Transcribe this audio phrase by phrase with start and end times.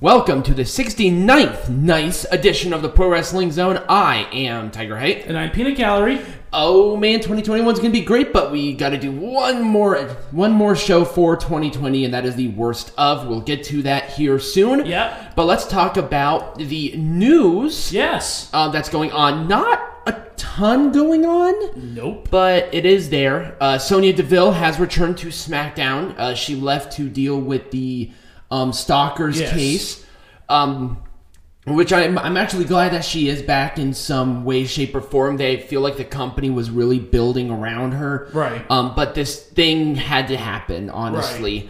[0.00, 3.82] Welcome to the 69th nice edition of the Pro Wrestling Zone.
[3.88, 5.26] I am Tiger Hite.
[5.26, 6.20] And I'm Peanut Gallery.
[6.52, 9.96] Oh man, 2021 is going to be great, but we got to do one more
[10.30, 13.26] one more show for 2020 and that is the worst of.
[13.26, 14.86] We'll get to that here soon.
[14.86, 15.34] Yep.
[15.34, 18.50] But let's talk about the news Yes.
[18.52, 19.48] uh, that's going on.
[19.48, 21.94] Not a ton going on.
[21.94, 22.28] Nope.
[22.30, 23.56] but it is there.
[23.60, 26.16] Uh, Sonya Deville has returned to SmackDown.
[26.16, 28.12] Uh, she left to deal with the
[28.50, 29.52] um, stalkers Yes.
[29.52, 30.06] case,
[30.48, 31.02] um,
[31.66, 35.36] which I'm, I'm actually glad that she is back in some way, shape, or form.
[35.36, 38.64] They feel like the company was really building around her, Right.
[38.70, 41.68] Um, but this thing had to happen, honestly.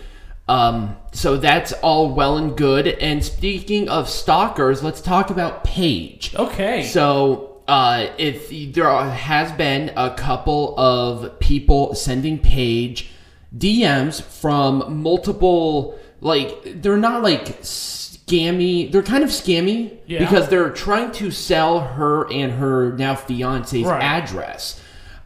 [0.49, 2.87] Um, so that's all well and good.
[2.87, 6.35] And speaking of stalkers, let's talk about Paige.
[6.37, 6.85] Okay.
[6.85, 13.11] So, uh, if there are, has been a couple of people sending Paige
[13.55, 18.91] DMs from multiple, like they're not like scammy.
[18.91, 20.19] They're kind of scammy Yeah.
[20.21, 24.03] because they're trying to sell her and her now fiance's Right.
[24.03, 24.81] address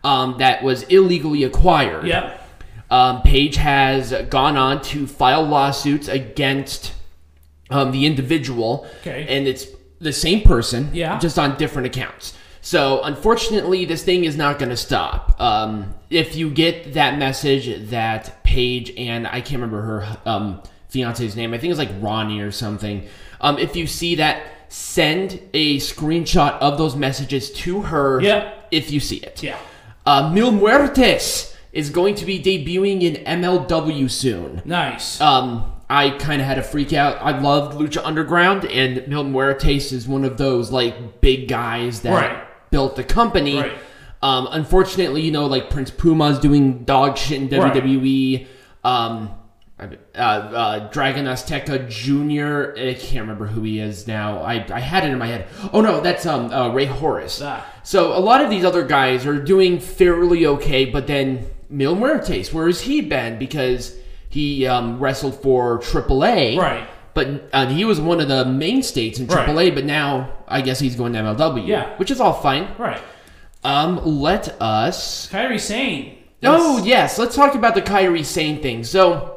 [0.05, 2.07] um, that was illegally acquired.
[2.07, 2.39] yep.
[2.91, 6.93] Um, Paige has gone on to file lawsuits against
[7.71, 9.25] um, the individual, Okay.
[9.31, 9.67] and it's
[9.99, 11.19] the same person, Yeah.
[11.19, 12.35] just on different accounts.
[12.61, 15.41] So unfortunately, this thing is not going to stop.
[15.41, 20.61] Um, if you get that message that Paige and I can't remember her um,
[20.93, 23.07] fiance's name, I think it's like Ronnie or something.
[23.41, 28.21] Um, if you see that, send a screenshot of those messages to her.
[28.21, 28.69] Yep.
[28.71, 29.43] If you see it.
[29.43, 29.57] Yeah.
[30.07, 34.63] Uh, Mil Muertes is going to be debuting in MLW soon.
[34.65, 35.21] Nice.
[35.21, 37.19] Um, I kind of had a freak out.
[37.21, 42.13] I loved Lucha Underground, and Mil Muertes is one of those like big guys that
[42.15, 42.71] Right.
[42.71, 43.59] built the company.
[43.59, 43.73] Right.
[44.23, 47.73] Um, unfortunately, you know, like Prince Puma's doing dog shit in Right.
[47.75, 48.47] WWE.
[48.85, 49.31] Um,
[50.15, 52.79] uh, uh, Dragon Azteca Jr.
[52.79, 54.39] I can't remember who he is now.
[54.43, 55.47] I, I had it in my head.
[55.73, 57.41] Oh no, that's um uh, Rey Horus.
[57.43, 57.65] Ah.
[57.83, 62.53] So a lot of these other guys are doing fairly okay, but then Mil Muertes,
[62.53, 63.39] where has he been?
[63.39, 63.97] Because
[64.29, 66.89] he um, wrestled for AAA, Right.
[67.15, 69.47] But uh, he was one of the mainstays in Right.
[69.47, 71.95] AAA, but now I guess he's going to MLW, Yeah.
[71.99, 72.69] which is all fine.
[72.79, 73.01] right.
[73.65, 75.29] Um, let us.
[75.31, 76.19] Kairi Sane.
[76.43, 78.83] Oh yes, let's talk about the Kairi Sane thing.
[78.83, 79.32] So,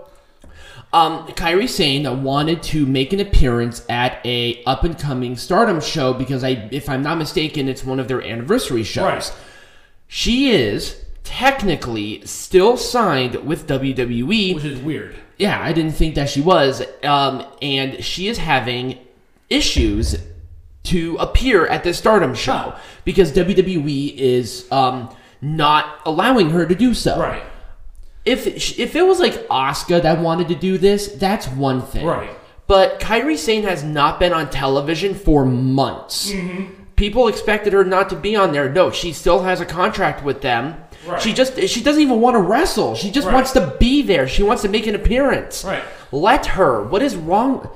[0.95, 6.13] um, Kairi Sane wanted to make an appearance at a up and coming Stardom show
[6.13, 9.03] because I, if I'm not mistaken, it's one of their anniversary shows.
[9.03, 9.33] Right.
[10.07, 14.55] She is technically still signed with WWE.
[14.55, 15.17] Which is weird.
[15.37, 16.81] Yeah, I didn't think that she was.
[17.03, 18.97] Um, and she is having
[19.49, 20.15] issues
[20.83, 22.79] to appear at this Stardom show Huh.
[23.03, 27.19] because WWE is um, not allowing her to do so.
[27.19, 27.43] Right.
[28.25, 28.47] If
[28.79, 32.05] if it was like Oscar that wanted to do this, that's one thing.
[32.05, 32.29] Right.
[32.67, 36.31] But Kairi Sane has not been on television for months.
[36.31, 36.83] Mm-hmm.
[36.95, 38.69] People expected her not to be on there.
[38.69, 40.75] No, she still has a contract with them.
[41.05, 41.21] Right.
[41.21, 42.95] She just she doesn't even want to wrestle.
[42.95, 43.33] She just Right.
[43.35, 44.27] wants to be there.
[44.27, 45.63] She wants to make an appearance.
[45.63, 45.83] Right.
[46.11, 46.81] Let her.
[46.83, 47.69] What is wrong?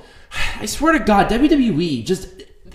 [0.59, 2.27] I swear to God, WWE just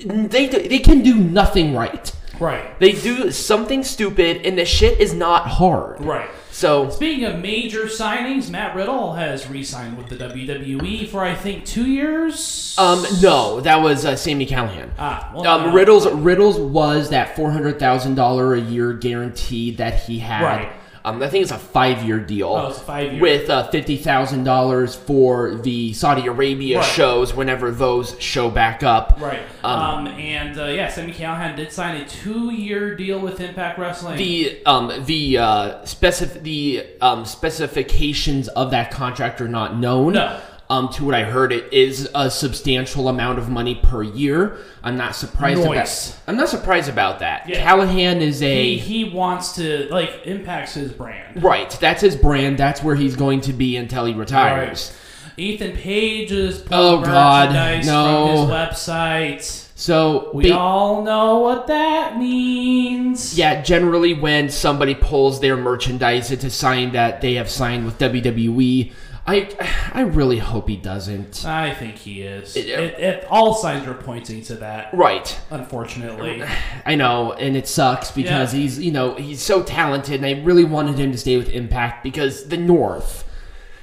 [0.04, 2.12] they they can do nothing right.
[2.38, 2.78] Right.
[2.78, 6.00] They do something stupid, and the shit is not hard.
[6.04, 6.28] Right.
[6.54, 11.64] So Speaking of major signings, Matt Riddle has re-signed with the WWE for I think
[11.64, 12.76] two years.
[12.78, 14.88] Um, no, that was uh, Sami Callihan.
[14.96, 19.72] Ah, well, um, uh, Riddles Riddles was that four hundred thousand dollar a year guarantee
[19.72, 20.44] that he had.
[20.44, 20.72] Right.
[21.06, 22.48] Um, I think it's a five year deal.
[22.48, 23.20] Oh, it's five-year.
[23.20, 26.86] with uh, fifty thousand dollars for the Saudi Arabia Right.
[26.86, 29.20] shows whenever those show back up.
[29.20, 29.42] Right.
[29.62, 34.16] Um, and uh, yeah, Sami Callihan did sign a two-year deal with Impact Wrestling.
[34.16, 40.14] The um the uh specif- the um specifications of that contract are not known.
[40.14, 40.40] No.
[40.70, 44.56] Um, to what I heard, it is a substantial amount of money per year.
[44.82, 46.08] I'm not surprised Nice.
[46.10, 46.20] about.
[46.26, 47.46] I'm not surprised about that.
[47.48, 47.62] Yeah.
[47.70, 51.42] Callihan is a he, he wants to like impacts his brand.
[51.42, 51.70] right.
[51.80, 52.56] That's his brand.
[52.58, 54.96] That's where he's going to be until he retires.
[55.36, 57.52] Ethan Page is Oh, God,
[57.84, 58.26] no.
[58.26, 59.42] from his website.
[59.76, 63.36] So We ba- all know what that means.
[63.36, 67.98] Yeah, generally when somebody pulls their merchandise, it's a sign that they have signed with
[67.98, 68.92] WWE.
[69.26, 69.48] I
[69.94, 71.46] I really hope he doesn't.
[71.46, 72.56] I think he is.
[72.56, 74.92] It- It, it, all signs are pointing to that.
[74.92, 75.38] Right.
[75.50, 76.42] Unfortunately,
[76.86, 78.60] I know, and it sucks because Yeah.
[78.60, 82.02] he's you know he's so talented, and I really wanted him to stay with Impact
[82.02, 83.24] because the North.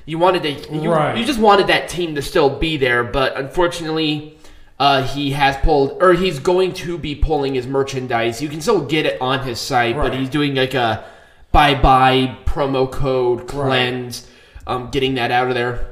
[0.05, 1.15] You wanted to, you, Right.
[1.17, 4.35] you just wanted that team to still be there, but unfortunately,
[4.79, 8.41] uh, he has pulled, or he's going to be pulling his merchandise.
[8.41, 11.03] You can still get it on his site, but he's doing like a
[11.51, 14.27] bye bye promo code cleanse,
[14.67, 15.87] um, getting that out of there.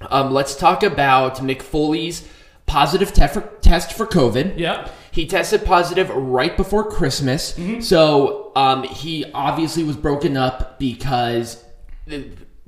[0.00, 2.26] Um, let's talk about Mick Foley's
[2.66, 4.58] positive te- for, test for COVID.
[4.58, 4.94] Yep.
[5.10, 7.52] He tested positive right before Christmas.
[7.54, 7.80] Mm-hmm.
[7.80, 11.64] So um, he obviously was broken up because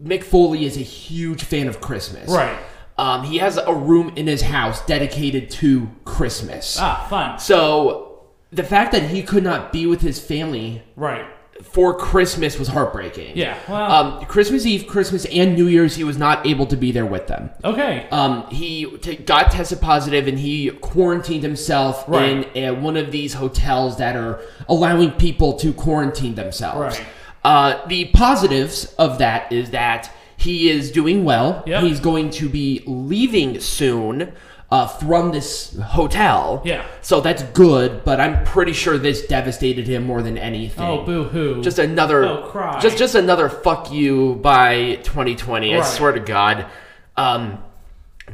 [0.03, 2.29] Mick Foley is a huge fan of Christmas.
[2.29, 2.59] Right.
[2.99, 6.77] Um, he has a room in his house dedicated to Christmas.
[6.79, 7.39] Ah, fun.
[7.39, 11.25] So the fact that he could not be with his family Right.
[11.63, 13.37] For Christmas was heartbreaking.
[13.37, 13.57] Yeah.
[13.69, 13.91] Well.
[13.93, 17.27] Um, Christmas Eve, Christmas, and New Year's, he was not able to be there with
[17.27, 17.51] them.
[17.65, 18.07] okay.
[18.11, 22.49] Um, he t- got tested positive and he quarantined himself Right.
[22.57, 26.99] in uh, one of these hotels that are allowing people to quarantine themselves.
[26.99, 27.07] Right.
[27.45, 31.63] Uh, the positives of that is that he is doing well.
[31.67, 31.83] Yep.
[31.85, 34.33] He's going to be leaving soon
[34.71, 36.63] uh, from this hotel.
[36.65, 36.87] Yeah.
[37.03, 40.87] So that's good, but I'm pretty sure this devastated him more than anything.
[40.87, 41.63] oh, boo hoo.
[41.63, 42.79] Just another, Oh, cry.
[42.81, 45.75] just just another fuck you by 2020.
[45.77, 46.67] I swear to God.
[47.17, 47.63] Um,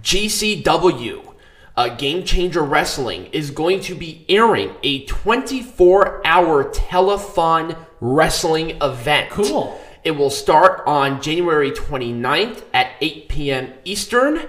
[0.03, 1.35] GCW,
[1.77, 9.31] uh, Game Changer Wrestling, is going to be airing a 24-hour telethon wrestling event.
[9.31, 9.81] Cool.
[10.05, 13.73] It will start on January 29th at 8 p.m.
[13.85, 14.41] Eastern,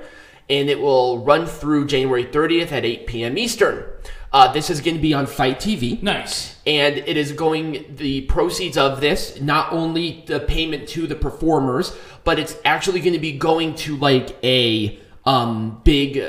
[0.49, 3.37] and it will run through January 30th at 8 p.m.
[3.37, 3.83] Eastern.
[4.33, 6.57] Uh, this is going to be on FITE TV nice.
[6.65, 11.95] and it is going the proceeds of this not only the payment to the performers
[12.25, 16.21] but it's actually going to be going to like a um big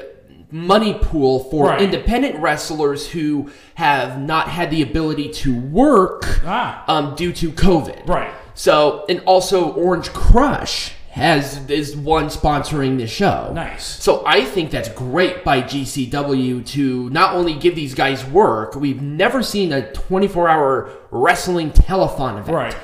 [0.53, 1.83] money pool for Right.
[1.83, 6.85] independent wrestlers who have not had the ability to work Ah.
[6.87, 8.31] um due to covid Right.
[8.55, 13.85] so and also orange crush has is one sponsoring the show Nice.
[13.85, 19.03] so I think that's great by GCW to not only give these guys work, we've
[19.03, 22.57] never seen a 24 hour wrestling telethon event.
[22.57, 22.77] Right.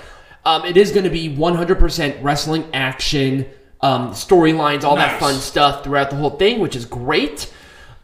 [0.44, 3.46] Um, it is going to be 100% wrestling action,
[3.80, 7.52] um, storylines, all that fun stuff throughout the whole thing, which is great.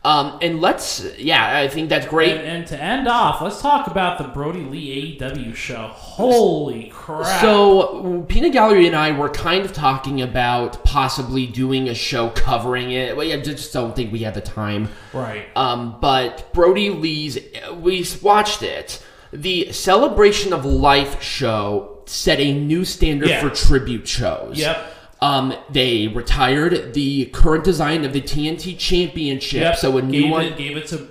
[0.03, 2.33] Um, and let's, yeah, I think that's great.
[2.39, 5.89] And, and to end off, let's talk about the Brodie Lee AEW show.
[5.93, 7.43] Holy crap!
[7.43, 12.93] So, Peanut Gallery and I were kind of talking about possibly doing a show covering
[12.93, 13.15] it.
[13.15, 14.89] Well, I just don't think we had the time.
[15.13, 15.45] right.
[15.55, 17.39] Um, but Brodie Lee's,
[17.77, 19.05] we watched it.
[19.35, 23.41] The Celebration of Life show set a new standard Yeah.
[23.47, 24.59] for tribute shows.
[24.59, 24.95] Yep.
[25.23, 29.77] Um, they retired the current design of the TNT Championship, Yep.
[29.77, 30.45] so a new gave one.
[30.47, 31.09] It, gave it to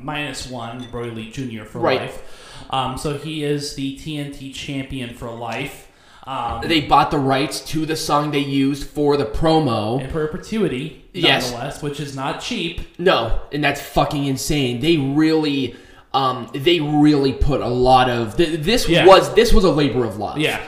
[0.00, 1.64] minus one, Brodie Lee Jr.
[1.64, 2.00] for Right.
[2.00, 2.22] life.
[2.70, 5.88] Um, so he is the TNT champion for life.
[6.26, 10.00] Um, They bought the rights to the song they used for the promo.
[10.00, 11.82] in perpetuity, Yes.
[11.82, 12.80] which is not cheap.
[12.98, 14.80] No, and that's fucking insane.
[14.80, 15.74] They really,
[16.14, 19.04] um, they really put a lot of th- this Yeah.
[19.06, 20.38] was this was a labor of love.
[20.38, 20.60] Yeah.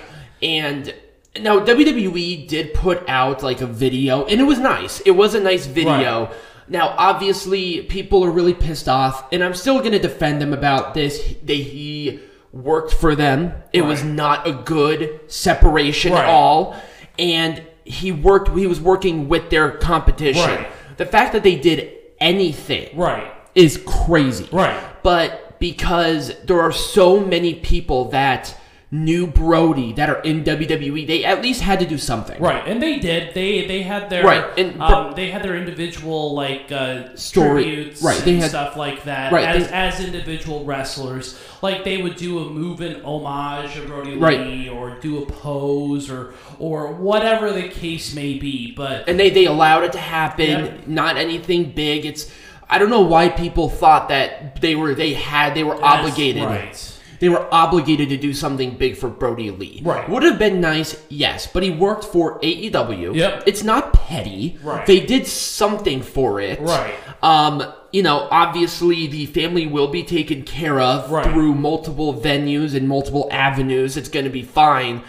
[0.43, 0.93] and
[1.41, 5.01] now WWE did put out like a video, and it was nice.
[5.01, 6.31] It was a nice video.
[6.69, 10.95] Now, obviously, people are really pissed off, and I'm still going to defend them about
[10.95, 11.35] this.
[11.43, 12.21] They he
[12.53, 13.53] worked for them.
[13.73, 16.23] It was not a good separation Right.
[16.25, 16.77] at all,
[17.19, 18.57] and he worked.
[18.57, 20.43] He was working with their competition.
[20.49, 20.69] Right.
[20.99, 21.91] The fact that they did
[22.21, 23.33] anything Right.
[23.55, 24.49] is crazy.
[24.53, 24.79] Right.
[25.03, 28.55] But because there are so many people that
[28.95, 32.39] knew Brodie that are in WWE, they at least had to do something.
[32.43, 33.33] Right, and they did.
[33.33, 38.03] They they had their Right, and um, they had their individual like uh, Story- tributes
[38.03, 39.33] right, they and had- stuff like that.
[39.33, 43.87] Right, as, they- as individual wrestlers, like they would do a move in homage of
[43.87, 44.41] Brodie Right.
[44.47, 48.73] Lee, or do a pose, or or whatever the case may be.
[48.73, 52.05] But And they, they allowed it to happen, not anything big.
[52.05, 52.31] It's
[52.69, 56.43] I don't know why people thought that they were they had they were that's obligated.
[56.45, 56.92] right?
[57.23, 59.81] They were obligated to do something big for Brodie Lee.
[59.85, 60.09] Right.
[60.09, 63.15] Would have been nice, yes, but he worked for AEW.
[63.15, 63.45] Yep.
[63.47, 64.59] It's not petty.
[64.61, 64.85] Right.
[64.85, 66.59] They did something for it.
[66.61, 66.93] Right.
[67.23, 67.63] Um,
[67.93, 71.25] you know, obviously the family will be taken care of Right.
[71.25, 73.97] through multiple venues and multiple avenues.
[73.97, 75.05] It's going to be fine.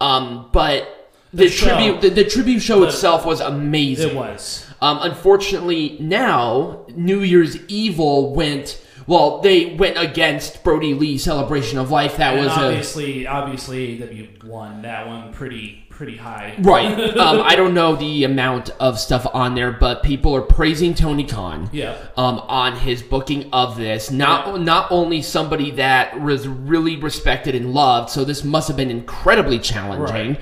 [0.00, 4.10] Um, but the, The tribute the, the tribute show itself was amazing.
[4.10, 4.64] It was.
[4.80, 8.80] Um, unfortunately, now New Year's Evil went.
[9.06, 12.16] Well, they went against Brodie Lee's Celebration of Life.
[12.16, 16.54] That And was a obviously, obviously, AEW won that one pretty pretty high.
[16.58, 17.16] right.
[17.16, 21.24] um, I don't know the amount of stuff on there, but people are praising Tony
[21.24, 21.70] Khan.
[21.72, 21.96] Yeah.
[22.18, 27.72] Um, on his booking of this, not not only somebody that was really respected and
[27.72, 30.40] loved, so this must have been incredibly challenging, Right.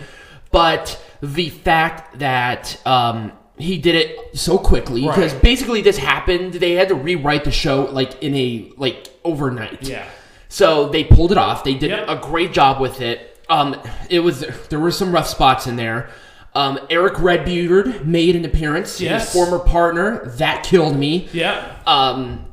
[0.50, 5.14] but the fact that um, he did it so quickly Right.
[5.14, 9.82] because basically this happened, they had to rewrite the show like in a like overnight.
[9.88, 10.04] Yeah.
[10.49, 11.64] So they pulled it off.
[11.64, 12.08] They did Yep.
[12.08, 13.38] a great job with it.
[13.49, 13.76] Um,
[14.11, 16.08] it was there were some rough spots in there.
[16.54, 19.00] Um, Erick Redbeard made an appearance.
[19.00, 19.25] Yes.
[19.25, 20.25] His former partner.
[20.38, 21.28] That killed me.
[21.32, 21.64] Yeah.
[21.87, 22.44] Um,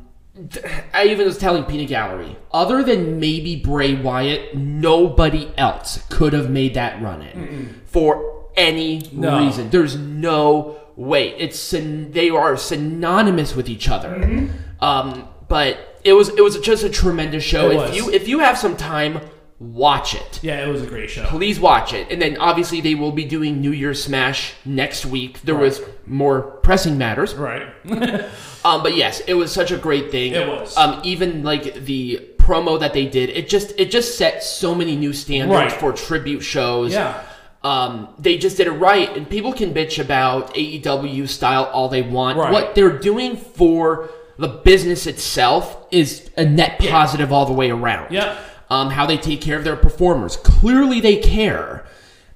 [0.94, 6.50] I even was telling Pina Gallery, other than maybe Bray Wyatt, nobody else could have
[6.50, 9.38] made that run in for any No.
[9.40, 9.70] reason.
[9.70, 11.30] There's no way.
[11.38, 14.10] It's they are synonymous with each other.
[14.10, 14.84] Mm-hmm.
[14.84, 17.70] Um, but it was it was just a tremendous show.
[17.70, 17.96] It if was.
[17.98, 19.20] you if you have some time,
[19.60, 21.26] watch it Yeah, it was a great show.
[21.26, 22.10] please watch it.
[22.12, 25.42] And then obviously they will be doing New Year's Smash next week.
[25.42, 27.34] There was more pressing matters.
[27.36, 27.68] Right.
[28.64, 30.34] Um, but yes, it was such a great thing.
[30.34, 30.78] It was.
[30.78, 34.96] Um, even like the promo that they did, it just it just set so many
[34.96, 35.72] new standards Right.
[35.72, 36.94] for tribute shows.
[36.94, 37.24] Yeah.
[37.64, 42.02] Um, they just did it right, and people can bitch about AEW style all they
[42.02, 42.38] want.
[42.40, 42.52] Right.
[42.52, 48.12] What they're doing for the business itself is a net positive all the way around
[48.12, 48.38] Yep.
[48.72, 50.38] um, how they take care of their performers.
[50.38, 51.86] Clearly, they care.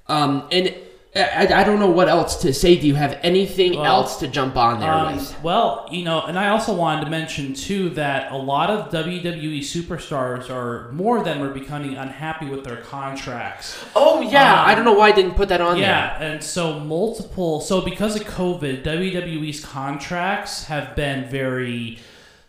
[0.06, 0.72] Um, and
[1.16, 2.76] I, I don't know what else to say.
[2.76, 5.42] Do you have anything else to jump on there Um, with?
[5.42, 9.60] well, you know, and I also wanted to mention too that a lot of WWE
[9.60, 13.82] superstars are more than are becoming unhappy with their contracts.
[13.94, 15.88] Oh yeah, um, I don't know why I didn't put that on there.
[15.88, 17.60] Yeah, and so multiple.
[17.60, 21.98] So because of COVID, WWE's contracts have been very,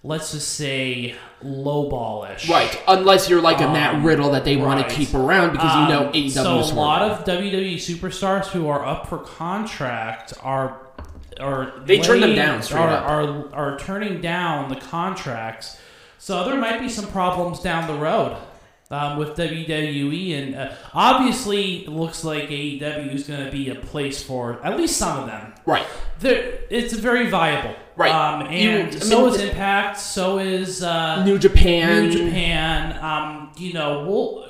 [0.07, 2.49] let's just say, lowballish.
[2.49, 5.93] Right, unless you're like a Matt Riddle that they want to keep around because you
[5.93, 10.81] know Um, AEW so a lot of WWE superstars who are up for contract are
[11.39, 13.07] are They turn them down are, up.
[13.07, 15.77] Are, are turning down the contracts.
[16.17, 18.37] So there might be some problems down the road
[18.89, 23.75] um, with WWE, and uh, obviously it looks like AEW is going to be a
[23.75, 25.53] place for at least some of them.
[25.65, 25.86] right.
[26.20, 28.12] They're, it's very viable, Right.
[28.12, 30.00] Um, You- and I so mean, is Impact.
[30.00, 32.06] So is uh, New Japan.
[32.10, 32.98] New Japan.
[33.03, 34.48] Um, you know, we'll,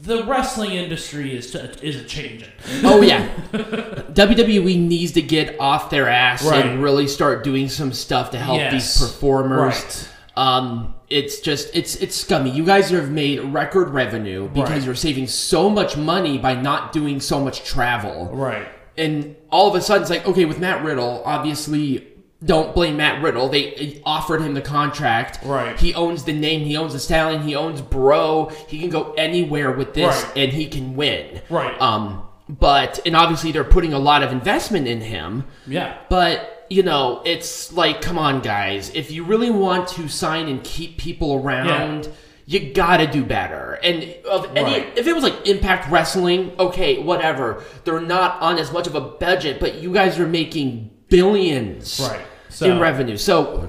[0.00, 2.48] the wrestling industry is is changing.
[2.84, 6.64] Oh yeah, WWE needs to get off their ass Right.
[6.64, 8.72] and really start doing some stuff to help Yes.
[8.72, 9.58] these performers.
[9.60, 10.08] Right.
[10.36, 12.50] Um, it's just it's it's scummy.
[12.50, 14.82] You guys have made record revenue because Right.
[14.84, 18.30] you're saving so much money by not doing so much travel.
[18.32, 18.66] Right.
[18.96, 22.06] And all of a sudden, it's like okay, with Matt Riddle, obviously.
[22.42, 23.50] Don't blame Matt Riddle.
[23.50, 25.40] They offered him the contract.
[25.44, 25.78] Right.
[25.78, 26.62] He owns the name.
[26.62, 27.42] He owns the stallion.
[27.42, 28.52] He owns Bro.
[28.66, 30.36] He can go anywhere with this, Right.
[30.44, 31.42] and he can win.
[31.50, 31.78] Right.
[31.82, 35.44] Um, but and obviously they're putting a lot of investment in him.
[35.66, 35.96] Yeah.
[36.08, 38.90] But you know, it's like, come on, guys.
[38.94, 42.08] If you really want to sign and keep people around,
[42.46, 43.78] you gotta do better.
[43.82, 44.92] And of any, Right.
[44.98, 47.62] if it was like Impact Wrestling, okay, whatever.
[47.84, 52.20] They're not on as much of a budget, but you guys are making billions Right.
[52.48, 53.16] So, in revenue.
[53.16, 53.68] So,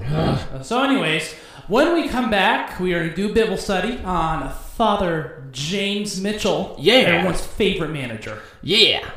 [0.62, 1.32] so, anyways,
[1.68, 6.20] when we come back, we are going to do a Bible study on Father James
[6.20, 6.74] Mitchell.
[6.78, 6.94] Yeah.
[6.94, 8.38] Everyone's favorite manager.
[8.62, 9.08] yeah.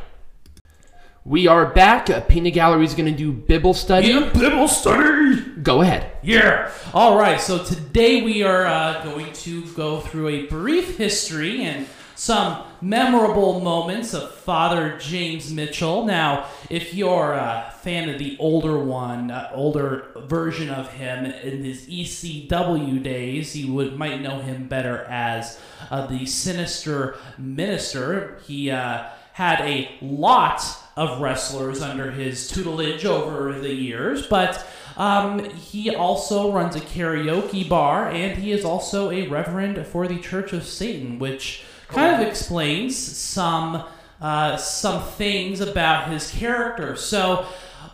[1.27, 2.07] We are back.
[2.07, 4.13] Uh, Peanut Gallery is going to do Bible study.
[4.29, 5.41] Bible study.
[5.63, 6.11] Go ahead.
[6.21, 6.71] Yeah.
[6.93, 7.41] All right.
[7.41, 13.59] So today we are uh, going to go through a brief history and some memorable
[13.59, 16.05] moments of Father James Mitchell.
[16.05, 21.63] Now, if you're a fan of the older one, uh, older version of him in
[21.63, 28.37] his ECW days, you would might know him better as uh, the Sinister Minister.
[28.45, 30.61] He uh, had a lot
[30.95, 34.65] of wrestlers under his tutelage over the years, but
[34.97, 40.19] um, he also runs a karaoke bar, and he is also a reverend for the
[40.19, 43.83] Church of Satan, which kind of explains some
[44.21, 46.95] uh, some things about his character.
[46.95, 47.45] So.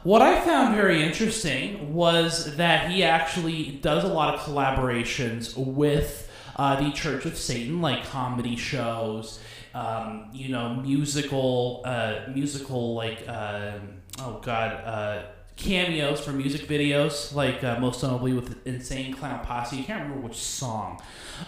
[0.03, 6.27] What I found very interesting was that he actually does a lot of collaborations with
[6.55, 9.39] uh, the Church of Satan, like comedy shows,
[9.73, 13.73] um, you know, musical, uh, musical like, uh,
[14.19, 15.23] oh god, uh,
[15.55, 19.79] cameos for music videos, like uh, most notably with Insane Clown Posse.
[19.79, 21.01] I can't remember which song,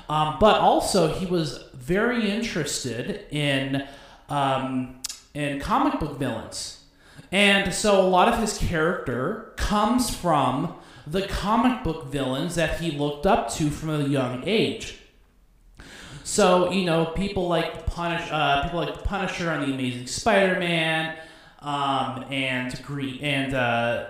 [0.09, 3.87] um, but also he was very interested in
[4.29, 5.01] um,
[5.33, 6.79] in comic book villains.
[7.31, 10.75] And so a lot of his character comes from
[11.05, 14.99] the comic book villains that he looked up to from a young age.
[16.23, 21.17] So you know, people like Punish, uh, people like Punisher on the Amazing Spider-Man,
[21.59, 24.05] um, and Green and uh,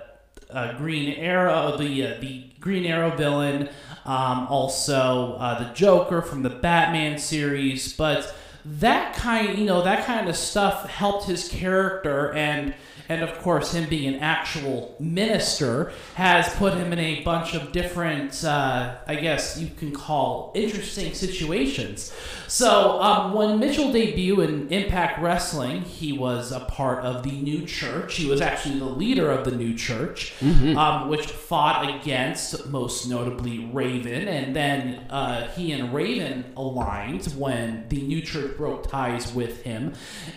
[0.50, 3.70] uh, Green Arrow, the uh, the Green Arrow villain,
[4.06, 7.94] um, also uh, the Joker from the Batman series.
[7.94, 8.34] But
[8.66, 12.74] that kind, you know, that kind of stuff helped his character, and
[13.10, 17.72] and of course, him being an actual minister has put him in a bunch of
[17.72, 22.14] different, uh, I guess you can call interesting situations.
[22.48, 27.66] So, um, when Mitchell debuted in Impact Wrestling, he was a part of the New
[27.66, 28.16] Church.
[28.16, 30.34] He was actually the leader of the New Church,
[30.78, 34.28] um, which fought against, most notably, Raven.
[34.28, 39.94] And then uh, he and Raven aligned when the New Church broke ties with him.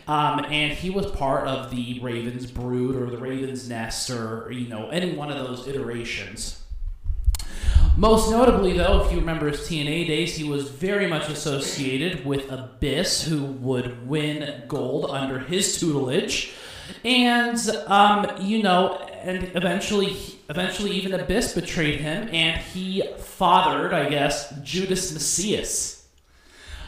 [0.09, 4.69] Um, and he was part of the Raven's Brood or the Raven's Nest or, you
[4.69, 6.63] know, any one of those iterations.
[7.97, 12.51] Most notably, though, if you remember his TNA days, he was very much associated with
[12.51, 16.53] Abyss, who would win gold under his tutelage,
[17.05, 20.15] and um, you know, and eventually,
[20.51, 25.96] eventually, even Abyss betrayed him, and he fathered, I guess, Judas Mesias,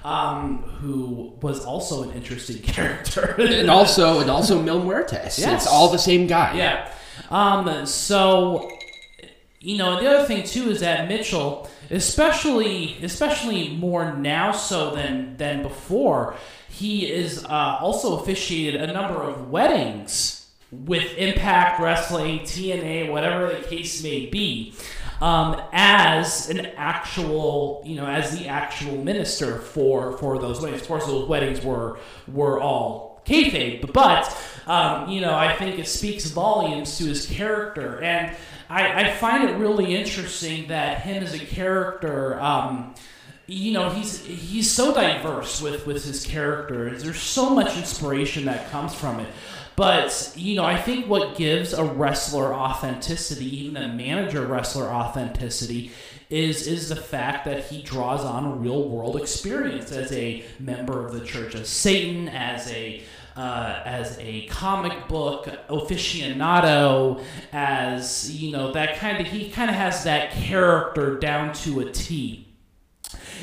[0.08, 5.38] um, who was also an interesting character, And also, and also Mil Muertes.
[5.38, 5.64] Yes.
[5.64, 6.56] It's all the same guy.
[6.56, 6.92] yeah.
[7.30, 8.70] Um, so,
[9.60, 15.36] you know, the other thing too is that Mitchell, especially, especially more now so than
[15.36, 16.36] than before,
[16.70, 23.66] he is uh, also officiated a number of weddings with Impact Wrestling, TNA, whatever the
[23.68, 24.72] case may be.
[25.20, 30.82] Um, as an actual, you know, as the actual minister for for those weddings.
[30.82, 31.98] Of course, those weddings were
[32.28, 38.00] were all kayfabe, but um, you know, I think it speaks volumes to his character,
[38.00, 38.36] and
[38.70, 42.40] I, I find it really interesting that him as a character.
[42.40, 42.94] Um,
[43.50, 48.70] you know he's he's so diverse with with his character there's so much inspiration that
[48.70, 49.28] comes from it
[49.78, 55.92] but you know i think what gives a wrestler authenticity even a manager wrestler authenticity
[56.28, 61.06] is is the fact that he draws on a real world experience as a member
[61.06, 63.00] of the church of satan as a
[63.36, 69.76] uh, as a comic book aficionado, as you know, that kind of he kind of
[69.76, 72.47] has that character down to a T.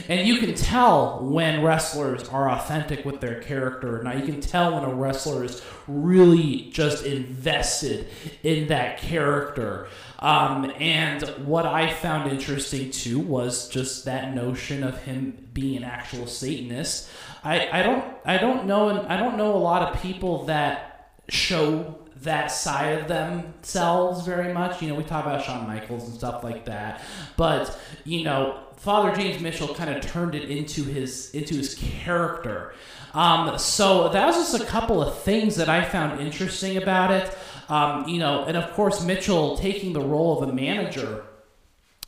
[0.10, 4.02] And you can tell when wrestlers are authentic with their character.
[4.04, 8.08] Now, you can tell when a wrestler is really just invested
[8.44, 9.88] in that character.
[10.20, 15.84] Um, and what I found interesting too was just that notion of him being an
[15.84, 17.10] actual Satanist.
[17.44, 22.00] I, I don't I don't know I don't know a lot of people that show
[22.22, 24.82] that side of themselves very much.
[24.82, 27.02] You know, we talk about Shawn Michaels and stuff like that,
[27.38, 32.76] but you know, Father James Mitchell kind of turned it into his into his character.
[33.16, 37.36] Um, so that was just a couple of things that I found interesting about it.
[37.68, 41.24] Um, you know, and of course Mitchell taking the role of a manager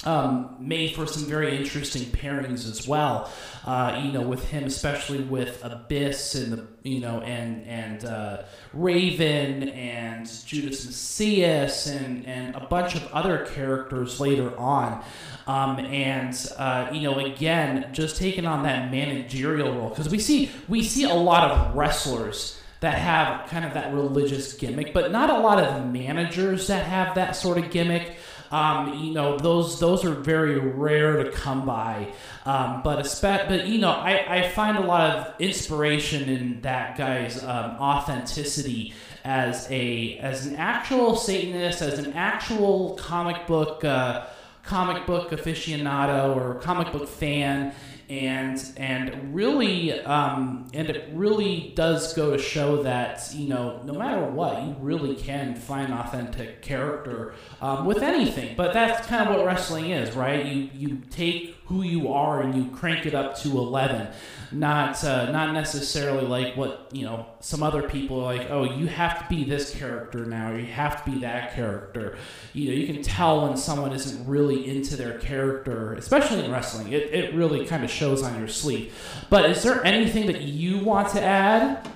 [0.06, 3.32] um, made for some very interesting pairings as well.
[3.66, 8.44] Uh, you know, with him, especially with Abyss and the you know and and uh,
[8.74, 15.04] Raven and Judas Mesias and and a bunch of other characters later on.
[15.48, 20.52] Um, and uh, you know, again, just taking on that managerial role because we see
[20.68, 25.30] we see a lot of wrestlers that have kind of that religious gimmick, but not
[25.30, 28.18] a lot of managers that have that sort of gimmick.
[28.52, 32.14] Um, you know, those those are very rare to come by.
[32.46, 37.44] Um, but but you know, I, I find a lot of inspiration in that guy's
[37.44, 44.26] um, authenticity as a as an actual Satanist, as an actual comic book uh,
[44.68, 47.74] comic book aficionado or comic book fan
[48.10, 53.94] and and really um, and it really does go to show that you know no
[53.94, 59.36] matter what you really can find authentic character um, with anything but that's kind of
[59.36, 60.46] what wrestling is right?
[60.46, 64.08] You you take who you are and you crank it up to 11
[64.52, 68.88] not uh, not necessarily like what you know some other people are like oh you
[68.88, 72.18] have to be this character now or you have to be that character.
[72.54, 76.94] You know you can tell when someone isn't really into their character especially in wrestling.
[76.94, 78.94] It, it really kind of shows on your sleeve.
[79.30, 81.88] But is there anything that you want to add?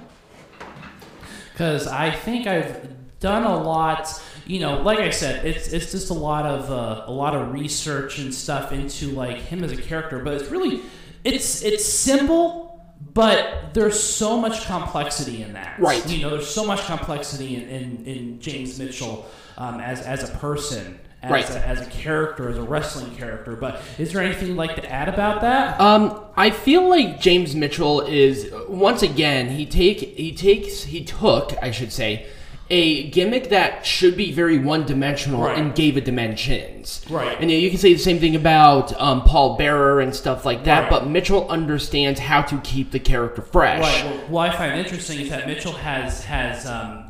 [1.53, 6.09] Because i think i've done a lot you know like i said it's it's just
[6.09, 9.77] a lot of uh, a lot of research and stuff into like him as a
[9.81, 10.81] character but it's really
[11.23, 12.81] it's it's simple,
[13.13, 15.79] but there's so much complexity in that.
[15.79, 16.03] Right.
[16.09, 19.27] You know, there's so much complexity in, in, in James Mitchell
[19.57, 21.49] um, as as a person, as, Right.
[21.51, 23.55] a, as a character, as a wrestling character.
[23.55, 25.79] But is there anything you'd like to add about that?
[25.79, 31.53] Um, I feel like James Mitchell is once again he take he takes he took
[31.61, 32.25] I should say
[32.71, 35.57] a gimmick that should be very one dimensional Right.
[35.57, 37.05] and gave it dimensions.
[37.09, 37.37] Right.
[37.39, 40.45] And you, know, you can say the same thing about um, Paul Bearer and stuff
[40.45, 40.89] like that, Right.
[40.89, 43.81] but Mitchell understands how to keep the character fresh.
[43.81, 44.05] Right.
[44.05, 47.05] Well, what I find interesting is that Mitchell has has um,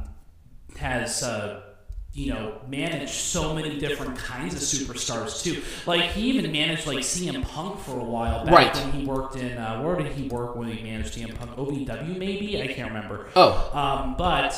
[0.78, 1.62] has uh,
[2.14, 5.62] you know managed so many different kinds of superstars too.
[5.86, 8.76] Like he even managed like CM Punk for a while back Right.
[8.76, 11.52] when he worked in uh, where did he work when he managed CM Punk?
[11.56, 13.28] OVW maybe I can't remember.
[13.36, 14.54] Oh, Um, but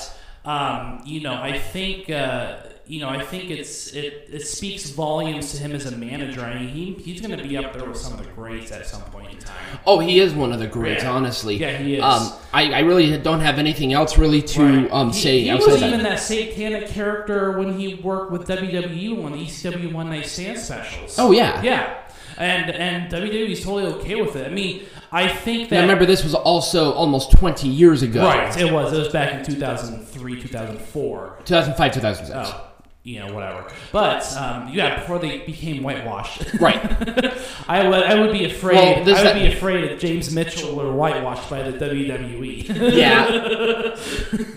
[0.45, 5.53] um, you know, I think uh, you know, I think it's it, it speaks volumes
[5.53, 6.41] to him as a manager.
[6.41, 8.85] I mean, he, he's going to be up there with some of the greats at
[8.85, 9.55] some point in time.
[9.87, 11.11] oh, he is one of the greats, Yeah.
[11.13, 11.55] honestly.
[11.55, 12.03] Yeah, he is.
[12.03, 14.91] Um, I, I really don't have anything else really to Right.
[14.91, 15.87] um he, say he was that.
[15.87, 20.59] even that satanic character when he worked with WWE on the ECW One Night Stand
[20.59, 21.15] specials.
[21.17, 21.61] Oh yeah.
[21.63, 21.99] yeah,
[22.37, 24.45] and and WWE's totally okay with it.
[24.45, 28.25] I mean, I think that I remember this was also almost 20 years ago.
[28.25, 31.39] right, it was it was back in 2003, 2004.
[31.45, 32.31] 2005, 2006.
[32.35, 32.67] Oh,
[33.03, 33.69] you know, whatever.
[33.91, 36.79] But um, yeah, before they became whitewashed, Right.
[37.67, 38.75] I would I would be afraid.
[38.75, 41.83] Well, I would that- be afraid if James Mitchell were whitewashed by the.
[41.83, 42.93] WWE.
[42.93, 43.95] Yeah.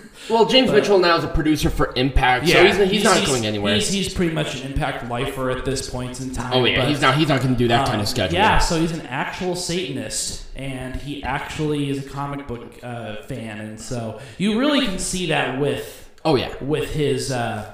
[0.29, 3.75] well, James Mitchell now is a producer for Impact, so he's, he's, not going anywhere.
[3.75, 6.53] He's, he's pretty much an impact lifer at this point in time.
[6.53, 8.35] oh yeah, but, he's not he's not going to do that kind um, of schedule.
[8.35, 13.59] Yeah, so he's an actual Satanist, and he actually is a comic book uh, fan,
[13.61, 16.53] and so you really can see that with Oh yeah.
[16.61, 17.73] with his uh,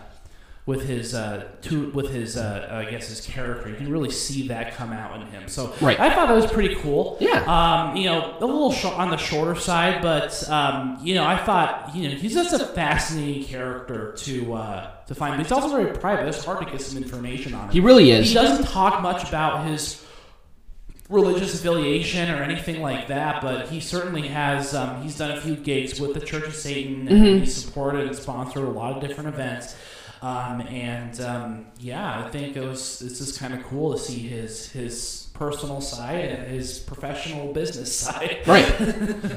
[0.65, 3.69] with his uh, to, with his uh, I guess his character.
[3.69, 5.47] You can really see that come out in him.
[5.47, 5.99] So Right.
[5.99, 7.17] I thought that was pretty cool.
[7.19, 7.43] Yeah.
[7.45, 11.37] Um, you know, a little short on the shorter side, but um, you know, I
[11.37, 15.33] thought you know he's just a fascinating character to uh, to find.
[15.35, 16.27] But he's also very private.
[16.27, 17.71] It's hard to get some information on him.
[17.71, 18.27] He really is.
[18.27, 20.02] He doesn't talk much about his
[21.09, 24.73] religious affiliation or anything like that, but he certainly has.
[24.73, 27.39] Um, he's done a few gigs with the Church of Satan, and Mm-hmm.
[27.43, 29.75] he's supported and sponsored a lot of different events.
[30.21, 33.01] Um, and um, yeah, I think it was.
[33.01, 37.93] It's just kind of cool to see his his personal side and his professional business
[37.99, 38.37] side.
[38.47, 38.65] Right.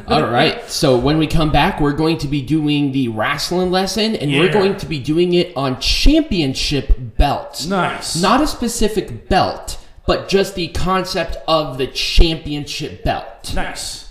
[0.07, 0.63] All right.
[0.71, 4.53] So when we come back, we're going to be doing the wrestling lesson, and we're
[4.53, 7.67] going to be doing it on championship belt.
[7.69, 8.15] Nice.
[8.21, 13.53] Not a specific belt, but just the concept of the championship belt.
[13.55, 14.06] nice.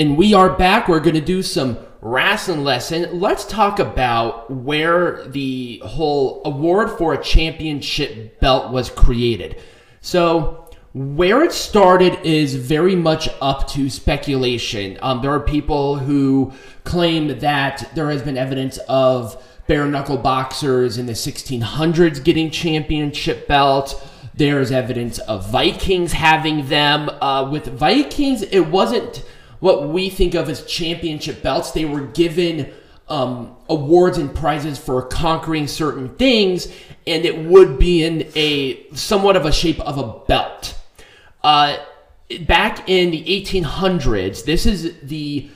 [0.00, 0.88] And we are back.
[0.88, 3.20] We're going to do some wrestling lesson.
[3.20, 9.60] Let's talk about where the whole award for a championship belt was created.
[10.00, 14.96] So, where it started is very much up to speculation.
[15.02, 20.96] Um, there are people who claim that there has been evidence of bare knuckle boxers
[20.96, 23.96] in the 1600s getting championship belts.
[24.32, 27.10] There's evidence of Vikings having them.
[27.20, 29.22] Uh, with Vikings, it wasn't
[29.60, 31.70] what we think of as championship belts.
[31.70, 32.72] They were given
[33.08, 36.72] um, awards and prizes for conquering certain things,
[37.06, 40.78] and it would be in a somewhat of a shape of a belt.
[41.42, 41.76] Uh,
[42.42, 45.48] back in the 1800s, this is the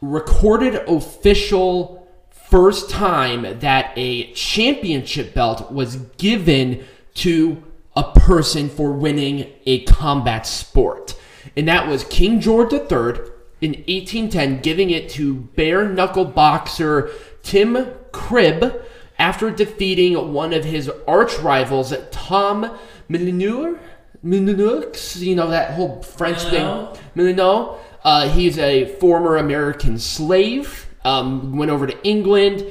[0.00, 7.62] recorded official first time that a championship belt was given to
[7.96, 11.18] a person for winning a combat sport.
[11.56, 13.14] And that was King George III
[13.60, 17.10] in 1810, giving it to bare knuckle boxer
[17.42, 18.82] Tim Cribb
[19.18, 23.78] after defeating one of his arch rivals, Tom Milleneur.
[24.22, 26.86] Milleneux, you know, that whole French thing.
[27.14, 27.76] Milleneux.
[28.04, 32.64] Uh, he's a former American slave, um, went over to England.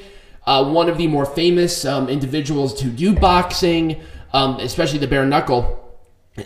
[0.46, 4.02] Uh, one of the more famous um, individuals to do boxing,
[4.34, 5.84] um, especially the bare knuckle.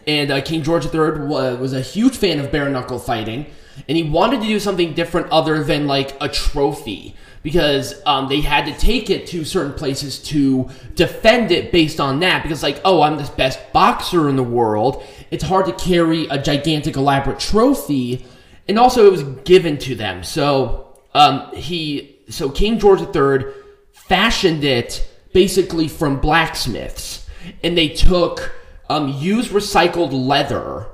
[0.07, 3.45] And uh, King George III was a huge fan of bare knuckle fighting,
[3.87, 8.41] and he wanted to do something different other than like a trophy because um, they
[8.41, 12.43] had to take it to certain places to defend it based on that.
[12.43, 15.03] Because like, oh, I'm the best boxer in the world.
[15.31, 18.25] It's hard to carry a gigantic, elaborate trophy,
[18.67, 20.23] and also it was given to them.
[20.23, 23.51] So um, he, so King George III
[23.91, 27.27] fashioned it basically from blacksmiths,
[27.63, 28.53] and they took
[28.89, 30.87] um, used recycled leather,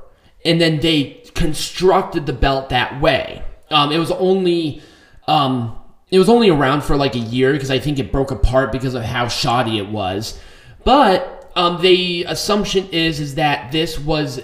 [0.46, 3.44] and then they constructed the belt that way.
[3.70, 4.82] Um, it was only
[5.28, 5.78] um,
[6.10, 8.96] it was only around for like a year because I think it broke apart because
[8.96, 10.40] of how shoddy it was.
[10.86, 14.42] But um, the assumption is is that this was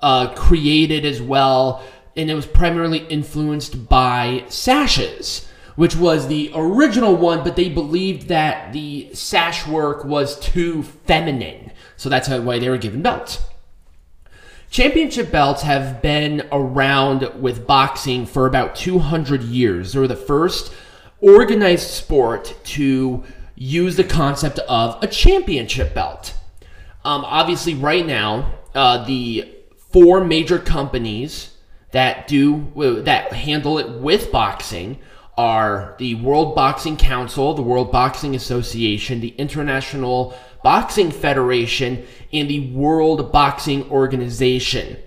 [0.00, 1.82] uh, created as well,
[2.16, 7.44] and it was primarily influenced by sashes, which was the original one.
[7.44, 12.78] But they believed that the sash work was too feminine, so that's why they were
[12.78, 13.38] given belts.
[14.72, 19.92] Championship belts have been around with boxing for about 200 years.
[19.92, 20.72] They were the first
[21.20, 23.22] organized sport to
[23.54, 26.34] use the concept of a championship belt.
[27.04, 29.54] Um, obviously, right now, uh, the
[29.90, 31.54] four major companies
[31.90, 34.98] that do that handle it with boxing
[35.36, 42.70] are the World Boxing Council, the World Boxing Association, the International Boxing Federation, and the
[42.70, 44.98] World Boxing Organization.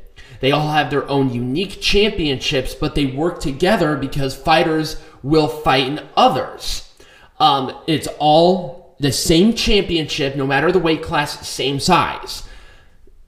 [0.41, 5.87] They all have their own unique championships, but they work together because fighters will fight
[5.87, 6.93] in others.
[7.39, 12.43] Um, it's all the same championship, no matter the weight class, same size.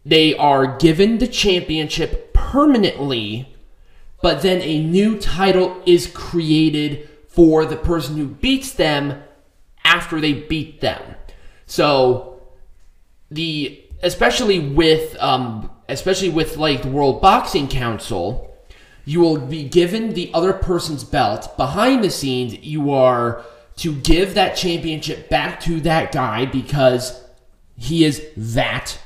[0.06, 3.54] They are given the championship permanently,
[4.22, 9.22] but then a new title is created for the person who beats them
[9.84, 11.16] after they beat them.
[11.66, 12.42] So
[13.30, 18.56] the especially with um, especially with like the World Boxing Council,
[19.06, 21.56] you will be given the other person's belt.
[21.58, 23.46] Behind the scenes, you are
[23.78, 27.24] to give that championship back to that guy because
[27.76, 29.00] he is that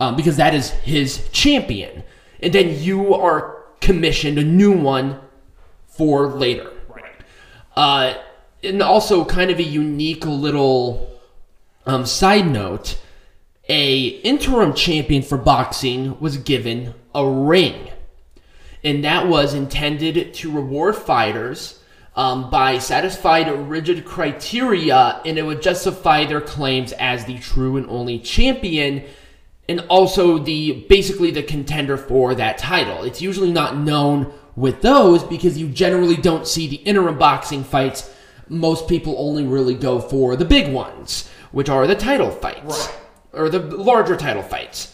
[0.00, 2.02] um, because that is his champion,
[2.40, 3.53] and then you are
[3.84, 5.20] commissioned a new one
[5.86, 6.72] for later.
[6.88, 7.04] Right.
[7.76, 8.14] Uh,
[8.62, 11.20] and also kind of a unique little
[11.86, 12.98] um, side note
[13.68, 17.90] a interim champion for boxing was given a ring
[18.82, 21.80] and that was intended to reward fighters
[22.14, 27.88] um, by satisfied rigid criteria and it would justify their claims as the true and
[27.88, 29.02] only champion
[29.68, 35.22] and also the basically the contender for that title it's usually not known with those
[35.24, 38.10] because you generally don't see the interim boxing fights
[38.48, 42.96] most people only really go for the big ones which are the title fights Right.
[43.32, 44.90] or the larger title fights.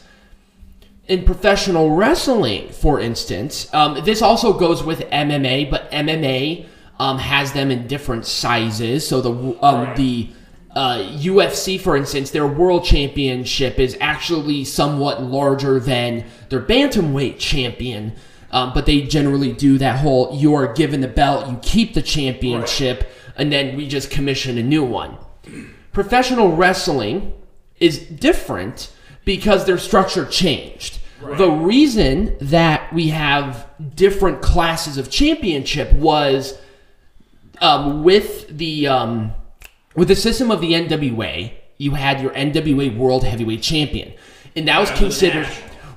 [1.08, 6.66] In professional wrestling, for instance, um, this also goes with MMA, but MMA
[7.00, 9.08] um, has them in different sizes.
[9.08, 9.96] So the um, Right.
[9.96, 10.28] the
[10.74, 18.14] uh, UFC, for instance, their world championship is actually somewhat larger than their bantamweight champion.
[18.52, 22.02] Um, but they generally do that whole you are given the belt, you keep the
[22.02, 25.16] championship, and then we just commission a new one.
[25.92, 27.32] Professional wrestling
[27.78, 28.92] is different
[29.24, 30.98] because their structure changed.
[31.20, 36.58] The reason that we have different classes of championship was
[37.60, 39.34] um, with the um,
[40.00, 44.14] with the system of the NWA, you had your NWA World Heavyweight Champion,
[44.56, 45.46] and that was considered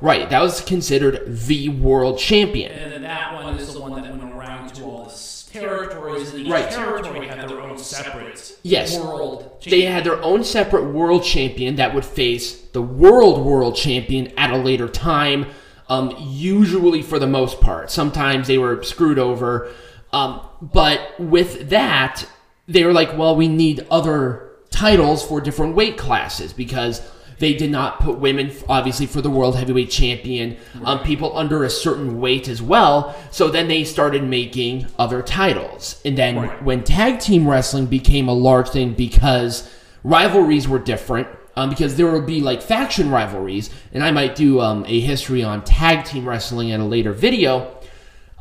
[0.01, 0.29] right.
[0.29, 2.73] That was considered the world champion.
[2.73, 6.41] And then that one is the one that went around to all the territories, and
[6.45, 6.69] each Right.
[6.69, 8.99] territory had their own separate Yes.
[8.99, 9.49] world.
[9.65, 14.51] They had their own separate world champion that would face the world world champion at
[14.51, 15.45] a later time.
[15.87, 19.69] Um, usually, for the most part, sometimes they were screwed over.
[20.11, 22.25] Um, but with that,
[22.67, 27.01] they were like, well, we need other titles for different weight classes because
[27.39, 31.69] they did not put women, obviously, for the world heavyweight champion, um, people under a
[31.69, 33.15] certain weight as well.
[33.31, 35.99] So then they started making other titles.
[36.05, 36.63] And then Right.
[36.63, 39.69] when tag team wrestling became a large thing because
[40.03, 44.61] rivalries were different, um, because there would be like faction rivalries, and I might do
[44.61, 47.75] um, a history on tag team wrestling in a later video.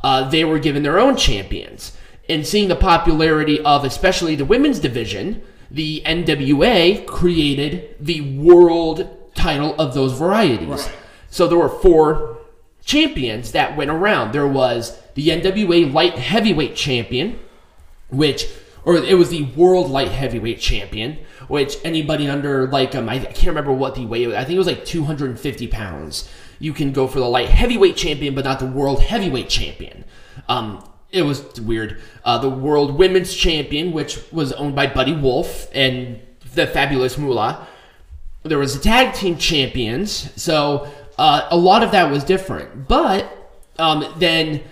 [0.03, 1.93] Uh, they were given their own champions,
[2.33, 9.75] and seeing the popularity of especially the women's division, the NWA created the world title
[9.79, 10.67] of those varieties.
[10.67, 10.91] Right.
[11.29, 12.39] So there were four
[12.83, 14.31] champions that went around.
[14.31, 17.39] There was the NWA light heavyweight champion,
[18.09, 18.47] which
[18.83, 23.47] or it was the world light heavyweight champion, which anybody under like um I, can't
[23.47, 24.35] remember what the weight was.
[24.35, 26.29] I think it was like 250 pounds.
[26.59, 30.05] You can go for the light heavyweight champion, but not the world heavyweight champion.
[30.49, 32.01] Um, it was weird.
[32.25, 36.19] Uh, the world women's champion, which was owned by Buddy Wolf and
[36.55, 37.67] the fabulous Moolah.
[38.43, 42.87] There was a tag team champions so uh, a lot of that was different.
[42.87, 43.31] But
[43.79, 44.63] um, then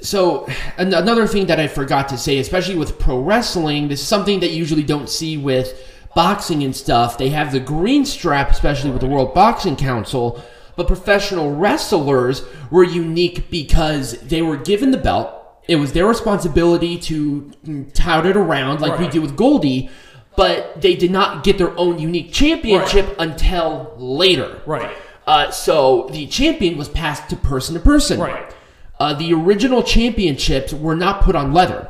[0.00, 4.06] so an- another thing that i forgot to say especially with pro wrestling this is
[4.06, 5.80] something that you usually don't see with
[6.14, 7.18] boxing and stuff.
[7.18, 10.42] They have the green strap especially with the world boxing council.
[10.76, 16.98] But professional wrestlers were unique because they were given the belt it was their responsibility
[16.98, 17.50] to
[17.94, 19.12] tout it around like we Right.
[19.12, 19.90] do with goldie
[20.36, 24.60] but they did not get their own unique championship until later.
[24.66, 24.96] Right.
[25.26, 28.18] Uh, so the champion was passed to person to person.
[28.20, 28.52] Right.
[28.98, 31.88] Uh, the original championships were not put on leather;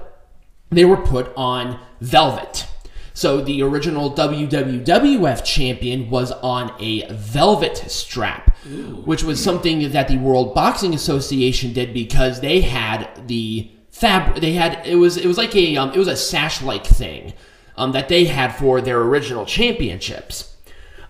[0.70, 2.66] they were put on velvet.
[3.14, 8.56] So the original WWF champion was on a velvet strap,
[9.04, 14.40] which was something that the World Boxing Association did because they had the fab.
[14.40, 17.34] They had it was it was like a um, it was a sash like thing
[17.76, 20.56] um, that they had for their original championships.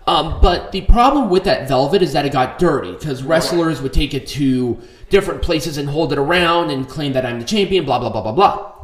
[0.07, 3.93] Um, but the problem with that velvet is that it got dirty because wrestlers would
[3.93, 7.85] take it to different places and hold it around and claim that I'm the champion,
[7.85, 8.74] blah, blah, blah, blah, blah.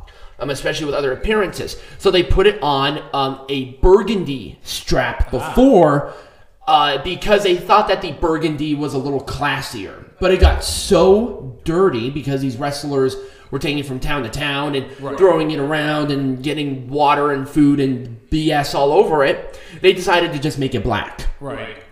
[0.42, 1.80] Um, especially with other appearances.
[2.00, 6.16] So they put it on um, a burgundy strap before
[6.68, 10.04] uh, because they thought that the burgundy was a little classier.
[10.20, 13.16] But it got so dirty because these wrestlers
[13.52, 17.48] were taking it from town to town and throwing it around and getting water and
[17.48, 19.60] food and BS all over it.
[19.82, 21.28] They decided to just make it black.
[21.40, 21.84] Right.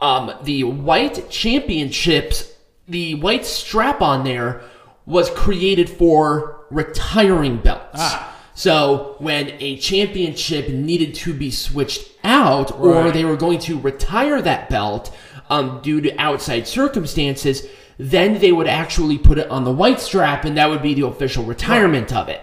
[0.00, 2.52] Um, the white championships,
[2.88, 4.62] the white strap on there
[5.04, 7.86] was created for retiring belts.
[7.94, 8.32] Ah.
[8.54, 14.40] So when a championship needed to be switched out, or they were going to retire
[14.42, 15.14] that belt
[15.50, 17.66] um, due to outside circumstances,
[17.98, 21.06] then they would actually put it on the white strap, and that would be the
[21.06, 22.42] official retirement of it.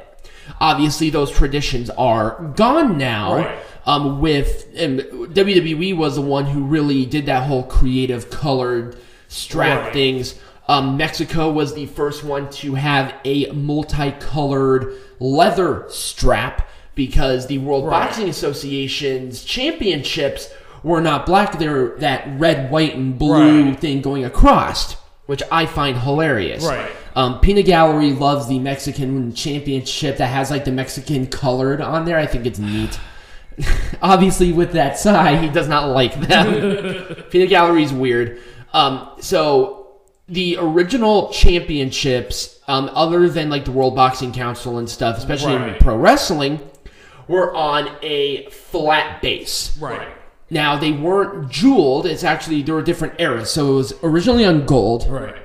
[0.60, 3.36] Obviously, those traditions are gone now.
[3.38, 3.60] Right.
[3.86, 8.96] Um, with WWE was the one who really did that whole creative colored
[9.28, 9.94] strap Right.
[9.94, 10.36] things.
[10.68, 17.86] Um, Mexico was the first one to have a multicolored leather strap because the World
[17.86, 18.06] Right.
[18.08, 20.50] Boxing Association's championships
[20.84, 21.60] were not black.
[21.60, 23.80] They're that red, white, and blue Right.
[23.80, 24.96] thing going across,
[25.26, 26.64] which I find hilarious.
[26.66, 26.92] Right.
[27.16, 32.18] Um, Peanut Gallery loves the Mexican championship that has like the Mexican colored on there.
[32.18, 33.00] I think it's neat.
[34.02, 37.16] Obviously, with that sigh, he does not like them.
[37.30, 38.40] Peanut Gallery's weird.
[38.74, 39.83] Um, so
[40.28, 45.76] the original championships, um, other than like the World Boxing Council and stuff, especially in
[45.80, 46.60] pro wrestling,
[47.28, 49.78] were on a flat base.
[49.78, 50.08] Right.
[50.50, 52.06] Now they weren't jeweled.
[52.06, 53.50] It's actually there were different eras.
[53.50, 55.36] So it was originally on gold, Right.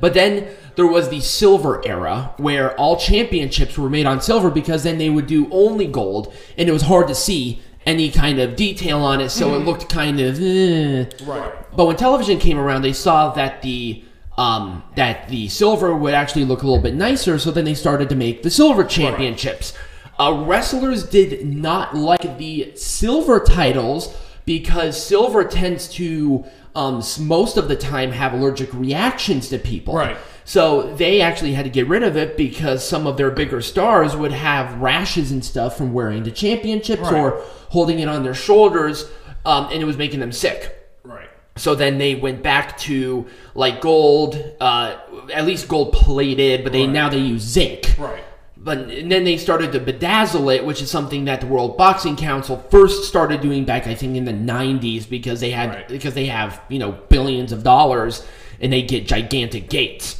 [0.00, 4.84] but then there was the silver era where all championships were made on silver because
[4.84, 8.54] then they would do only gold and it was hard to see any kind of
[8.54, 10.38] detail on it, so it looked kind of.
[10.40, 11.06] eh.
[11.24, 11.52] Right.
[11.74, 14.04] But when television came around, they saw that the
[14.36, 18.08] um, that the silver would actually look a little bit nicer, so then they started
[18.10, 19.72] to make the silver championships.
[20.18, 24.14] Uh, wrestlers did not like the silver titles
[24.44, 29.94] because silver tends to um, most of the time have allergic reactions to people.
[29.94, 30.16] Right.
[30.48, 34.16] So they actually had to get rid of it because some of their bigger stars
[34.16, 37.12] would have rashes and stuff from wearing the championships Right.
[37.20, 39.04] or holding it on their shoulders,
[39.44, 40.74] um, and it was making them sick.
[41.04, 41.28] Right.
[41.56, 44.94] So then they went back to like gold, uh,
[45.34, 46.88] at least gold plated, but they Right.
[46.94, 47.94] now they use zinc.
[47.98, 48.24] Right.
[48.56, 52.16] But and then they started to bedazzle it, which is something that the World Boxing
[52.16, 55.88] Council first started doing back, I think, in the '90s because they had Right.
[55.88, 58.24] because they have you know billions of dollars
[58.62, 60.14] and they get gigantic gates.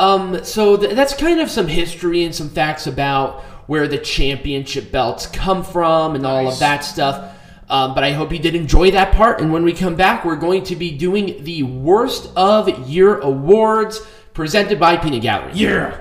[0.00, 4.90] Um, so th- that's kind of some history and some facts about where the championship
[4.90, 6.54] belts come from and all Nice.
[6.54, 7.36] of that stuff.
[7.68, 9.40] Um, but I hope you did enjoy that part.
[9.40, 14.00] And when we come back, we're going to be doing the worst of year awards
[14.32, 15.52] presented by Peanut Gallery.
[15.54, 16.00] Yeah.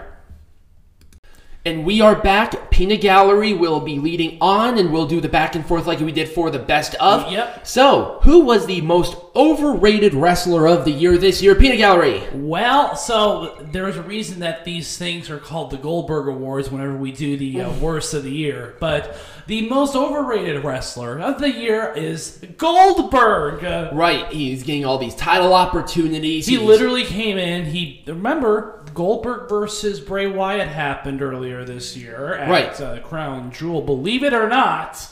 [1.65, 2.71] And we are back.
[2.71, 6.13] Peanut Gallery will be leading on, and we'll do the back and forth like we
[6.13, 7.29] did for the best of.
[7.29, 7.67] Yep.
[7.67, 11.55] So, who was the most overrated wrestler of the year this year?
[11.55, 12.23] Peanut Gallery.
[12.33, 17.11] Well, so there's a reason that these things are called the Goldberg Awards whenever we
[17.11, 18.75] do the uh, worst of the year.
[18.79, 19.17] But
[19.47, 23.63] the most overrated wrestler of the year is Goldberg.
[23.63, 26.45] Uh, Right, he's getting all these title opportunities.
[26.47, 27.65] he He's- literally came in.
[27.65, 32.81] He remember Goldberg versus Bray Wyatt happened earlier this year at Right.
[32.81, 33.81] uh, Crown Jewel.
[33.81, 35.07] Believe it or not.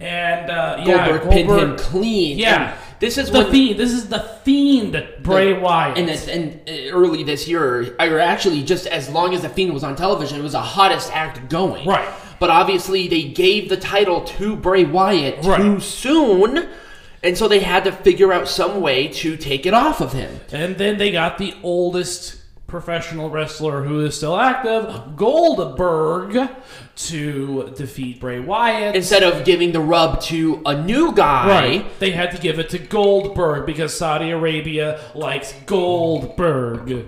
[0.00, 2.38] And uh, yeah, Goldberg, pinned him clean.
[2.38, 2.76] Yeah.
[3.02, 3.80] This is the fiend.
[3.80, 5.98] This is the fiend, Bray Wyatt.
[5.98, 9.74] and this, and uh, early this year, or actually just as long as the Fiend
[9.74, 11.84] was on television, it was the hottest act going.
[11.84, 12.08] Right.
[12.38, 15.60] But obviously, they gave the title to Bray Wyatt Right.
[15.60, 16.68] too soon,
[17.24, 20.38] and so they had to figure out some way to take it off of him.
[20.52, 22.36] And then they got the oldest
[22.68, 26.48] professional wrestler who is still active, Goldberg,
[26.94, 28.94] to defeat Bray Wyatt.
[28.96, 31.98] Instead of giving the rub to a new guy, right.
[32.00, 37.06] They had to give it to Goldberg because Saudi Arabia likes Goldberg.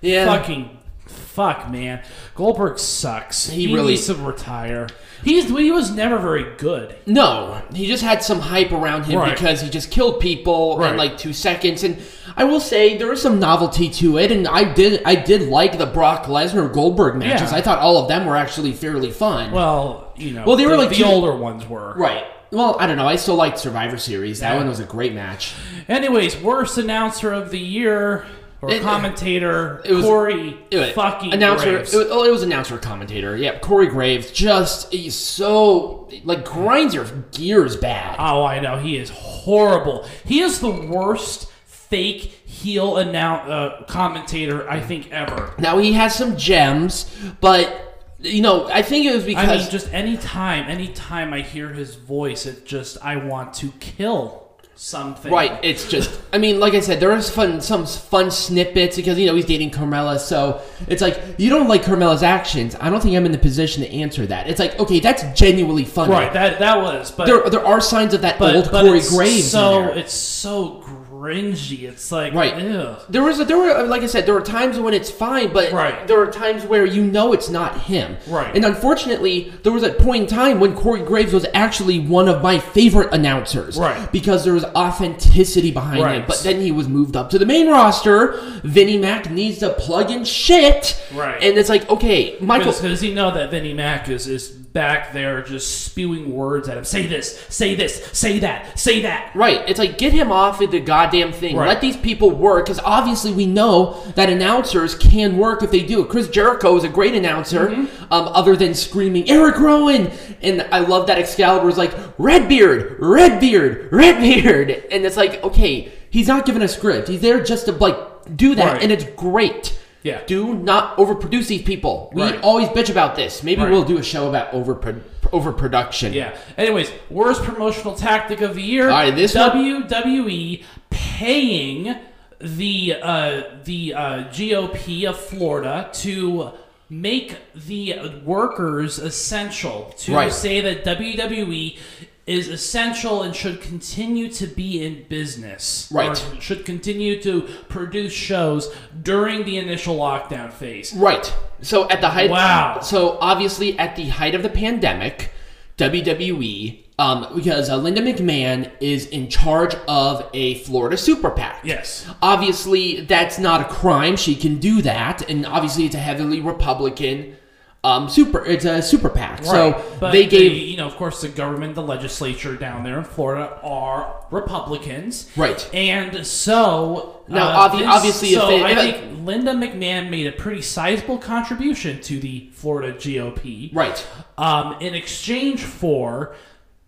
[0.00, 2.02] yeah, Fucking fuck, man.
[2.34, 3.48] Goldberg sucks.
[3.48, 4.88] He He, really- needs to retire.
[5.24, 6.94] He's he was never very good.
[7.06, 9.34] No, he just had some hype around him Right.
[9.34, 10.90] because he just killed people Right.
[10.92, 11.96] in like two seconds, and
[12.36, 15.78] I will say there was some novelty to it, and I did I did like
[15.78, 17.50] the Brock Lesnar Goldberg matches.
[17.52, 17.58] Yeah.
[17.58, 19.50] I thought all of them were actually fairly fun.
[19.50, 20.44] Well, you know.
[20.46, 21.94] Well, they were the, like the two- older ones were.
[21.96, 22.24] right.
[22.52, 23.08] Well, I don't know.
[23.08, 24.38] I still liked Survivor Series.
[24.38, 24.58] That Yeah.
[24.58, 25.54] one was a great match.
[25.88, 28.26] Anyways, worst announcer of the year
[28.64, 31.70] or It- commentator, it was- Corey It was- fucking announcer.
[31.72, 31.94] Graves.
[31.94, 33.36] It was, oh, it was announcer commentator.
[33.36, 34.30] Yeah, Corey Graves.
[34.30, 38.16] Just he's so like grinds your gears bad.
[38.18, 40.06] oh, I know he is horrible.
[40.24, 45.52] He is the worst fake heel announce uh, commentator I think ever.
[45.58, 47.80] now he has some gems, but
[48.20, 51.42] you know I think it was I because mean, just any time, any time I
[51.42, 54.43] hear his voice, it just I want to kill
[54.76, 55.32] something.
[55.32, 56.20] Right, it's just.
[56.32, 59.44] I mean, like I said, there is fun, some fun snippets because you know he's
[59.44, 62.76] dating Carmella, so it's like you don't like Carmella's actions.
[62.80, 64.48] I don't think I'm in the position to answer that.
[64.48, 66.12] It's like, okay, that's genuinely funny.
[66.12, 66.32] Right.
[66.32, 69.50] That that was, but There, there are signs of that but, old but Corey Graves.
[69.50, 70.84] So it's so
[71.24, 71.82] cringy.
[71.84, 72.58] It's like Right.
[72.60, 72.96] Ew.
[73.08, 75.72] There was, a, there were, like I said, there were times when it's fine, but
[75.72, 76.06] Right.
[76.06, 78.16] there are times where you know it's not him.
[78.28, 78.54] Right.
[78.54, 82.42] And unfortunately, there was a point in time when Corey Graves was actually one of
[82.42, 83.78] my favorite announcers.
[83.78, 84.10] Right.
[84.12, 86.04] Because there was authenticity behind him.
[86.04, 86.26] Right.
[86.26, 88.38] But then he was moved up to the main roster.
[88.62, 91.02] Vinnie Mac needs to plug in shit.
[91.14, 91.42] Right.
[91.42, 92.72] And it's like, okay, Michael.
[92.72, 96.84] Because he know that Vinnie Mac is, is back there just spewing words at him.
[96.84, 99.30] Say this, say this, say that, say that.
[99.34, 99.62] Right.
[99.68, 101.56] It's like get him off of the goddamn thing.
[101.56, 101.68] Right.
[101.68, 106.02] Let these people work because obviously we know that announcers can work if they do.
[106.02, 106.08] it.
[106.10, 108.12] Chris Jericho is a great announcer, Mm-hmm.
[108.12, 110.10] um, other than screaming Erick Rowan,
[110.42, 116.26] and I love that Excalibur is like Redbeard, Redbeard, Redbeard, and it's like okay, he's
[116.26, 117.06] not given a script.
[117.08, 117.96] He's there just to like
[118.36, 118.82] do that, Right.
[118.82, 119.78] and it's great.
[120.04, 120.20] Yeah.
[120.26, 122.10] Do not overproduce these people.
[122.12, 122.40] We Right.
[122.42, 123.42] always bitch about this.
[123.42, 123.70] Maybe Right.
[123.72, 125.00] we'll do a show about overpro-
[125.32, 126.12] overproduction.
[126.12, 126.36] Yeah.
[126.56, 128.84] Anyways, worst promotional tactic of the year.
[128.90, 131.96] All right, this one- WWE paying
[132.40, 136.50] the uh, the uh, GOP of Florida to
[136.90, 137.94] make the
[138.24, 139.94] workers essential.
[140.00, 140.32] To Right.
[140.32, 141.78] say that WWE
[142.26, 145.88] is essential and should continue to be in business.
[145.92, 146.10] Right.
[146.10, 150.94] Or should continue to produce shows during the initial lockdown phase.
[150.94, 151.34] Right.
[151.60, 152.30] So at the height.
[152.30, 152.80] Wow.
[152.80, 155.32] So obviously at the height of the pandemic,
[155.76, 161.60] WWE, um, because uh, Linda McMahon is in charge of a Florida super PAC.
[161.64, 162.06] Yes.
[162.22, 164.16] Obviously, that's not a crime.
[164.16, 167.36] She can do that, and obviously, it's a heavily Republican
[167.84, 168.44] um, super.
[168.44, 169.44] It's a super PAC.
[169.44, 172.98] So But they gave the- you know, of course, the government, the legislature down there
[172.98, 175.68] in Florida are Republicans, Right.
[175.74, 180.26] And so Now, uh, obvi- this- obviously, if so they- I think Linda McMahon made
[180.26, 184.04] a pretty sizable contribution to the Florida GOP, right.
[184.38, 186.34] um, in exchange for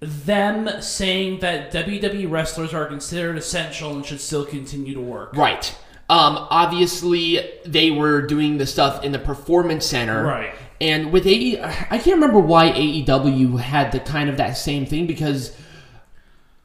[0.01, 5.31] them saying that WWE wrestlers are considered essential and should still continue to work.
[5.35, 5.75] Right.
[6.09, 10.23] Um, obviously, they were doing the stuff in the performance center.
[10.25, 10.53] Right.
[10.81, 15.07] And with AE, I can't remember why AEW had the kind of that same thing
[15.07, 15.57] because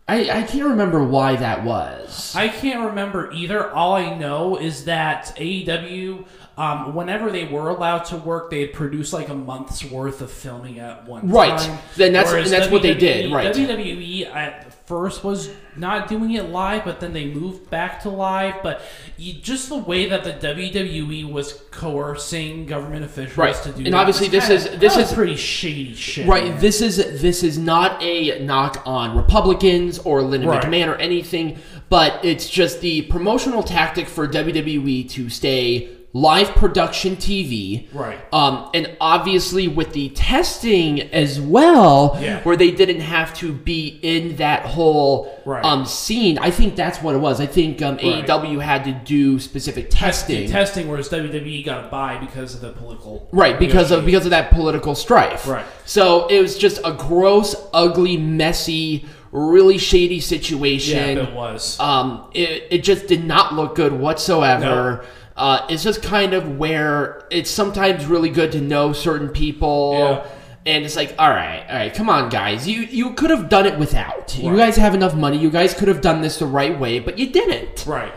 [0.08, 2.36] I, I can't remember why that was.
[2.36, 3.72] I can't remember either.
[3.72, 6.26] All I know is that AEW,
[6.58, 10.80] um, whenever they were allowed to work, they'd produce like a month's worth of filming
[10.80, 11.58] at one Right.
[11.58, 11.78] time.
[11.96, 13.54] Then that's- and that's what they did, right.
[13.54, 18.56] WWE at first was not doing it live, but then they moved back to live.
[18.62, 18.82] But
[19.18, 23.56] you, just the way that the WWE was coercing government officials Right.
[23.56, 26.28] to do And that obviously this kinda- is- this is- pretty shady shit.
[26.28, 26.44] Right.
[26.50, 26.60] man.
[26.60, 30.62] This is this is not a knock on Republicans or Linda Right.
[30.62, 31.58] McMahon or anything,
[31.90, 37.88] but it's just the promotional tactic for WWE to stay live production TV.
[37.94, 38.20] Right.
[38.34, 42.42] Um, and obviously with the testing as well, Yeah.
[42.44, 45.64] where they didn't have to be in that whole Right.
[45.64, 46.38] um, scene.
[46.38, 47.40] I think that's what it was.
[47.40, 48.26] I think um, Right.
[48.28, 50.50] AEW had to do specific testing.
[50.50, 54.32] testing, whereas WWE got a buy because of the political Right, because of because of
[54.32, 55.48] that political strife.
[55.48, 55.66] Right.
[55.86, 60.98] So it was just a gross, ugly, messy, really shady situation.
[61.18, 61.80] yeah, it was.
[61.80, 65.06] um, it, it just did not look good whatsoever.
[65.42, 69.96] Uh, it's just kind of where it's sometimes really good to know certain people.
[69.98, 70.28] Yeah.
[70.68, 72.68] And it's like, all right, all right, come on, guys.
[72.68, 74.38] You you could have done it without.
[74.38, 75.40] You guys have enough money.
[75.40, 77.88] You guys could have done this the right way, but you didn't.
[77.88, 78.14] Right.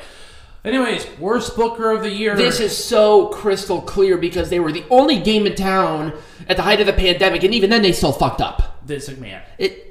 [0.66, 2.36] Anyways, worst booker of the year.
[2.36, 6.12] This is so crystal clear because they were the only game in town
[6.46, 8.82] at the height of the pandemic, and even then they still fucked up.
[8.84, 9.42] Vince man.
[9.56, 9.83] It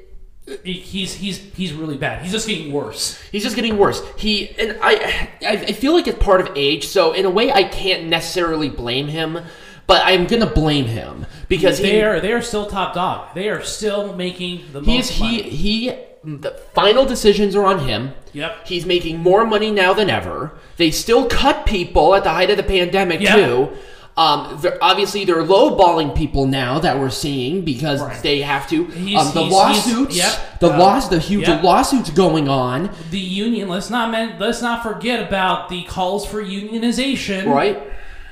[0.62, 2.22] He's he's he's really bad.
[2.22, 3.18] He's just getting worse.
[3.32, 4.02] he's just getting worse.
[4.18, 7.64] He and I I feel like it's part of age, so in a way I
[7.64, 9.38] can't necessarily blame him,
[9.86, 13.34] but I'm gonna blame him because he They are they are still top dog.
[13.34, 15.42] They are still making the he's most he money.
[15.50, 15.92] he
[16.24, 18.12] the final decisions are on him.
[18.34, 18.66] Yep.
[18.66, 20.52] He's making more money now than ever.
[20.76, 23.36] They still cut people at the height of the pandemic Yeah.
[23.36, 23.70] too.
[24.16, 28.22] Um, they're, obviously they're lowballing people now that we're seeing because Right.
[28.22, 28.84] they have to.
[28.84, 30.60] He's- um, the he's- lawsuits, he's- yep.
[30.60, 31.62] the Uh, loss, the huge yep.
[31.64, 33.68] lawsuits going on, The union.
[33.68, 37.46] Let's not men, let's not forget about the calls for unionization.
[37.52, 37.82] right?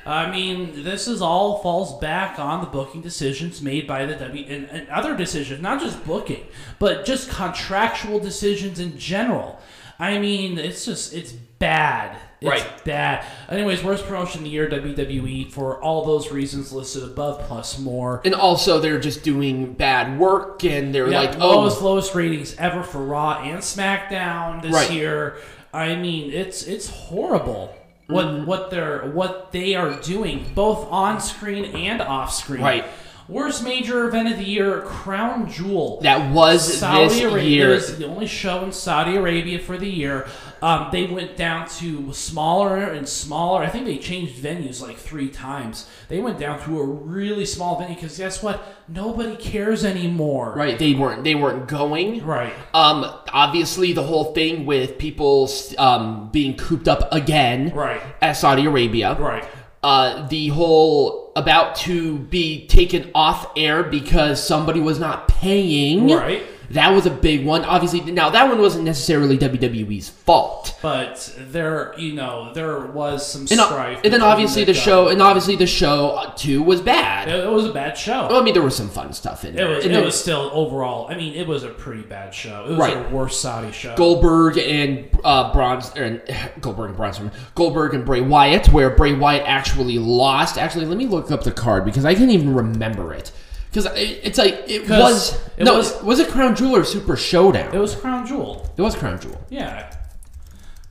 [0.06, 4.44] I mean, this is all falls back on the booking decisions made by the W
[4.48, 6.42] and, and other decisions, not just booking,
[6.80, 9.58] but just contractual decisions in general.
[10.00, 12.16] I mean, it's just it's bad.
[12.42, 12.84] It's Right.
[12.84, 13.24] bad.
[13.48, 18.20] Anyways, worst promotion of the year, WWE, for all those reasons listed above plus more.
[18.24, 22.54] And also they're just doing bad work, and they're Yeah, like, oh, lowest lowest ratings
[22.58, 24.90] ever for Raw and SmackDown this Right.
[24.90, 25.36] year.
[25.72, 27.74] I mean, it's it's horrible
[28.08, 28.46] what Mm-hmm.
[28.46, 32.60] what they're what they are doing both on screen and off screen.
[32.62, 32.84] Right.
[33.28, 36.00] Worst major event of the year, Crown Jewel.
[36.02, 37.70] that was Saudi this Arabia year.
[37.72, 40.26] is the only show in Saudi Arabia for the year.
[40.60, 43.62] Um, they went down to smaller and smaller.
[43.62, 45.88] I think they changed venues like three times.
[46.08, 48.62] They went down to a really small venue because guess what?
[48.88, 50.52] Nobody cares anymore.
[50.54, 50.78] Right?
[50.78, 51.24] They weren't.
[51.24, 52.24] They weren't going.
[52.24, 52.52] Right.
[52.74, 58.00] Um, obviously, the whole thing with people um, being cooped up again Right.
[58.20, 59.14] at Saudi Arabia.
[59.18, 59.44] Right.
[59.82, 66.10] Uh, the whole about to be taken off air because somebody was not paying.
[66.10, 66.42] Right.
[66.72, 67.64] That was a big one.
[67.64, 70.78] Obviously, now that one wasn't necessarily WWE's fault.
[70.80, 74.00] But there, you know, there was some And, strife.
[74.04, 77.28] and then obviously the show, and obviously the show uh, too was bad.
[77.28, 78.26] It, it was a bad show.
[78.28, 79.68] Well, I mean, there was some fun stuff in It there.
[79.68, 79.84] was.
[79.84, 81.08] And It then was still overall.
[81.08, 82.64] I mean, it was a pretty bad show.
[82.64, 82.96] It was Right.
[82.96, 83.94] a worse Saudi show.
[83.96, 86.22] Goldberg and uh, Bronze, and
[86.60, 87.20] Goldberg and Bronze,
[87.54, 90.56] Goldberg and Bray Wyatt, where Bray Wyatt actually lost.
[90.58, 93.30] Actually, let me look up the card because I can't even remember it.
[93.72, 97.74] Because it's like it was it no, was- was, it Crown Jewel or Super Showdown?
[97.74, 98.70] It was Crown Jewel.
[98.76, 99.40] It was Crown Jewel.
[99.48, 99.90] Yeah.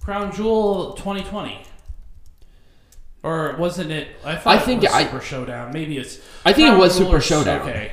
[0.04, 1.62] Crown Jewel 2020.
[3.24, 4.08] Or wasn't it?
[4.26, 5.72] I thought I think it was I- Super Showdown.
[5.74, 6.20] Maybe it's.
[6.44, 7.62] I think it was Jewel Super Showdown.
[7.70, 7.92] Okay.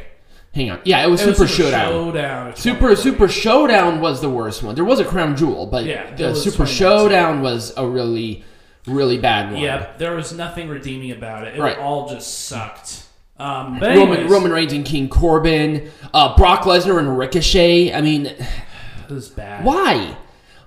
[0.55, 1.93] Hang on, yeah, it was It was Super Showdown.
[1.93, 2.57] Showdown.
[2.57, 4.75] Super Super Showdown was the worst one.
[4.75, 8.43] There was a Crown Jewel, but Yeah, the Super Showdown was a really,
[8.87, 9.61] really bad one.
[9.61, 9.99] Yep.
[9.99, 11.57] There was nothing redeeming about it.
[11.57, 11.79] It Right.
[11.79, 13.03] all just sucked.
[13.39, 17.93] Um, but Roman anyways, Roman Reigns and King Corbin, uh, Brock Lesnar and Ricochet.
[17.95, 18.27] I mean,
[19.09, 19.65] It was bad.
[19.65, 20.17] why?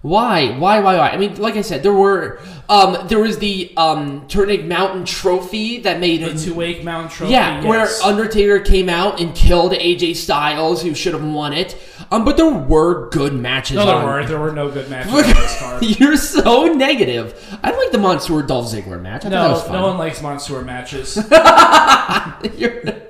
[0.01, 0.57] Why?
[0.57, 0.79] Why?
[0.79, 0.97] Why?
[0.97, 1.09] Why?
[1.09, 5.77] I mean, like I said, there were um, there was the um, Turning Mountain Trophy
[5.81, 7.33] that made The two Tuwaiq Mountain Trophy.
[7.33, 7.65] yeah, yes.
[8.01, 11.77] where Undertaker came out and killed AJ Styles, who should have won it.
[12.09, 13.75] Um, but there were good matches.
[13.75, 14.05] no, there on.
[14.05, 14.27] weren't.
[14.27, 15.83] There were no good matches on this card.
[15.99, 17.59] You're so negative.
[17.61, 19.23] I like the Mansoor Dolph Ziggler match.
[19.25, 19.81] I thought that was No, fun.
[19.81, 21.15] no one likes Mansoor matches.
[22.57, 23.01] You're-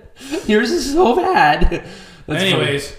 [0.46, 1.88] yours is so bad.
[2.28, 2.96] That's Anyways,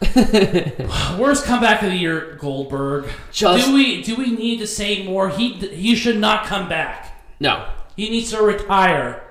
[1.18, 3.06] worst comeback of the year, Goldberg.
[3.32, 5.28] Just- do we do we need to say more?
[5.28, 7.20] He he should not come back.
[7.40, 9.22] no, He needs to retire.